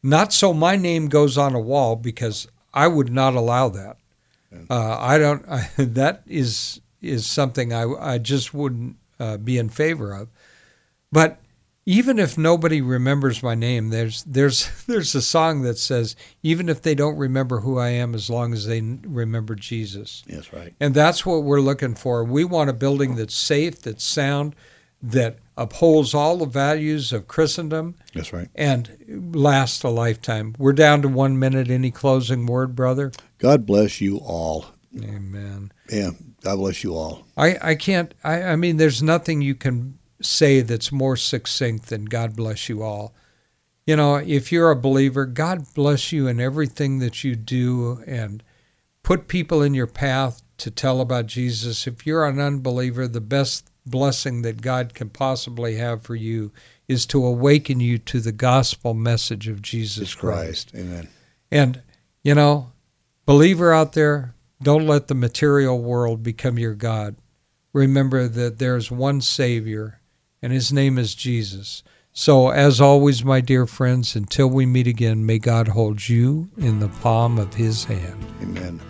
Not 0.03 0.33
so 0.33 0.53
my 0.53 0.77
name 0.77 1.09
goes 1.09 1.39
on 1.39 1.55
a 1.55 1.61
wall 1.61 1.97
because 1.97 2.49
I 2.73 2.89
would 2.89 3.13
not 3.13 3.35
allow 3.35 3.69
that. 3.71 3.99
Uh, 4.69 4.99
I 4.99 5.19
don't. 5.19 5.49
I, 5.49 5.71
that 5.77 6.23
is 6.27 6.81
is 7.01 7.27
something 7.27 7.73
I 7.73 7.85
I 7.85 8.19
just 8.19 8.53
wouldn't 8.53 8.97
uh, 9.19 9.37
be 9.37 9.59
in 9.59 9.69
favor 9.69 10.13
of. 10.15 10.29
But 11.13 11.41
even 11.91 12.21
if 12.21 12.39
nobody 12.39 12.81
remembers 12.81 13.43
my 13.43 13.57
name, 13.57 13.91
there's 13.91 14.23
there's 14.23 14.71
there's 14.87 15.13
a 15.17 15.21
song 15.23 15.63
that 15.63 15.77
says 15.77 16.15
even 16.45 16.69
if 16.69 16.83
they 16.83 16.95
don't 16.95 17.17
remember 17.17 17.59
who 17.59 17.79
I 17.79 17.89
am, 17.89 18.15
as 18.15 18.31
long 18.31 18.53
as 18.53 18.65
they 18.65 18.81
remember 18.81 19.57
Jesus. 19.57 20.23
That's 20.29 20.53
right. 20.53 20.73
And 20.79 20.95
that's 20.95 21.27
what 21.27 21.43
we're 21.43 21.61
looking 21.61 21.97
for. 21.97 22.23
We 22.23 22.45
want 22.45 22.71
a 22.71 22.75
building 22.75 23.17
that's 23.17 23.35
safe, 23.35 23.83
that's 23.83 24.05
sound, 24.05 24.55
that 25.03 25.39
upholds 25.57 26.15
all 26.15 26.37
the 26.37 26.47
values 26.47 27.13
of 27.13 27.27
Christendom, 27.27 27.97
That's 28.15 28.33
right. 28.33 28.49
and 28.55 29.35
lasts 29.35 29.83
a 29.83 29.89
lifetime. 29.89 30.55
We're 30.59 30.73
down 30.73 31.03
to 31.03 31.09
one 31.09 31.41
minute. 31.41 31.71
Any 31.71 31.91
closing 31.91 32.47
word, 32.47 32.77
brother? 32.77 33.11
God 33.39 33.67
bless 33.67 34.01
you 34.01 34.19
all. 34.19 34.67
Amen. 34.97 35.73
Yeah. 35.91 36.11
God 36.43 36.57
bless 36.57 36.85
you 36.85 36.95
all. 36.95 37.27
I, 37.37 37.59
I 37.61 37.75
can't 37.75 38.15
I, 38.23 38.43
I 38.45 38.57
mean 38.57 38.77
there's 38.77 39.03
nothing 39.03 39.43
you 39.43 39.57
can 39.57 39.99
say 40.21 40.61
that's 40.61 40.93
more 40.93 41.17
succinct 41.17 41.89
than 41.89 42.05
God 42.05 42.37
bless 42.37 42.69
you 42.69 42.83
all. 42.83 43.15
You 43.87 43.97
know, 43.97 44.17
if 44.17 44.53
you're 44.53 44.71
a 44.71 44.77
believer, 44.77 45.27
God 45.27 45.65
bless 45.75 46.13
you 46.13 46.29
in 46.29 46.41
everything 46.41 46.99
that 46.99 47.25
you 47.25 47.35
do 47.35 48.03
and 48.07 48.43
put 49.03 49.29
people 49.29 49.63
in 49.63 49.75
your 49.75 49.87
path 49.87 50.43
to 50.59 50.71
tell 50.71 51.01
about 51.01 51.27
Jesus. 51.27 51.87
If 51.87 52.07
you're 52.07 52.27
an 52.27 52.39
unbeliever, 52.39 53.09
the 53.09 53.21
best 53.21 53.71
blessing 53.87 54.43
that 54.43 54.61
God 54.63 54.95
can 54.95 55.09
possibly 55.09 55.77
have 55.77 56.03
for 56.03 56.15
you 56.15 56.53
is 56.87 57.07
to 57.07 57.25
awaken 57.25 57.81
you 57.81 57.99
to 57.99 58.21
the 58.21 58.33
gospel 58.33 58.95
message 58.95 59.49
of 59.49 59.63
Jesus 59.63 60.15
Christ. 60.15 60.73
Amen. 60.77 61.09
And, 61.51 61.83
you 62.23 62.35
know, 62.35 62.73
believer 63.27 63.73
out 63.73 63.95
there, 63.95 64.35
don't 64.63 64.87
let 64.87 65.09
the 65.09 65.15
material 65.15 65.81
world 65.81 66.23
become 66.23 66.59
your 66.59 66.75
God. 66.75 67.17
Remember 67.73 68.29
that 68.29 68.59
there's 68.59 68.91
one 68.91 69.21
Savior, 69.21 70.00
and 70.43 70.53
his 70.53 70.73
name 70.73 70.99
is 70.99 71.15
Jesus. 71.15 71.83
So, 72.13 72.51
as 72.51 72.81
always, 72.81 73.25
my 73.25 73.41
dear 73.41 73.67
friends, 73.67 74.17
until 74.17 74.49
we 74.49 74.67
meet 74.67 74.87
again, 74.87 75.25
may 75.25 75.39
God 75.39 75.69
hold 75.69 76.09
you 76.09 76.51
in 76.59 76.81
the 76.81 76.89
palm 76.89 77.39
of 77.39 77.55
his 77.55 77.85
hand. 77.85 78.27
Amen. 78.43 78.81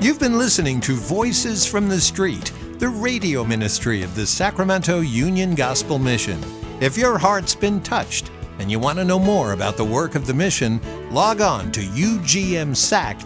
You've 0.00 0.20
been 0.20 0.38
listening 0.38 0.80
to 0.82 0.94
Voices 0.94 1.66
from 1.66 1.88
the 1.88 2.00
Street, 2.00 2.52
the 2.78 2.88
radio 2.88 3.44
ministry 3.44 4.02
of 4.02 4.14
the 4.14 4.26
Sacramento 4.26 5.00
Union 5.00 5.54
Gospel 5.54 5.98
Mission. 5.98 6.40
If 6.80 6.96
your 6.96 7.18
heart's 7.18 7.54
been 7.54 7.82
touched 7.82 8.30
and 8.60 8.70
you 8.70 8.78
want 8.78 8.98
to 8.98 9.04
know 9.04 9.18
more 9.18 9.52
about 9.52 9.76
the 9.76 9.84
work 9.84 10.14
of 10.14 10.26
the 10.26 10.34
mission, 10.34 10.80
log 11.10 11.40
on 11.40 11.72
to 11.72 11.80
ugmsac.com, 11.80 13.20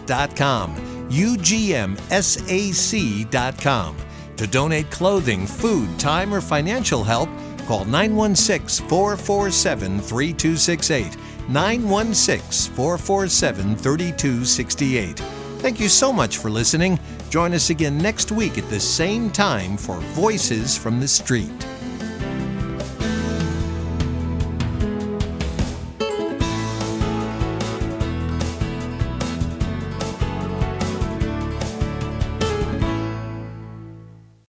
ugmsac.com. 1.09 1.97
To 4.37 4.47
donate 4.47 4.91
clothing, 4.91 5.45
food, 5.45 5.99
time, 5.99 6.33
or 6.33 6.41
financial 6.41 7.03
help, 7.03 7.29
call 7.67 7.85
916 7.85 8.87
447 8.87 9.99
3268. 9.99 11.17
916 11.49 12.73
447 12.75 13.75
3268. 13.75 15.19
Thank 15.59 15.79
you 15.79 15.89
so 15.89 16.11
much 16.11 16.37
for 16.37 16.49
listening. 16.49 16.99
Join 17.29 17.53
us 17.53 17.69
again 17.69 17.97
next 17.97 18.31
week 18.31 18.57
at 18.57 18.69
the 18.69 18.79
same 18.79 19.29
time 19.31 19.77
for 19.77 19.97
Voices 19.97 20.77
from 20.77 20.99
the 20.99 21.07
Street. 21.07 21.74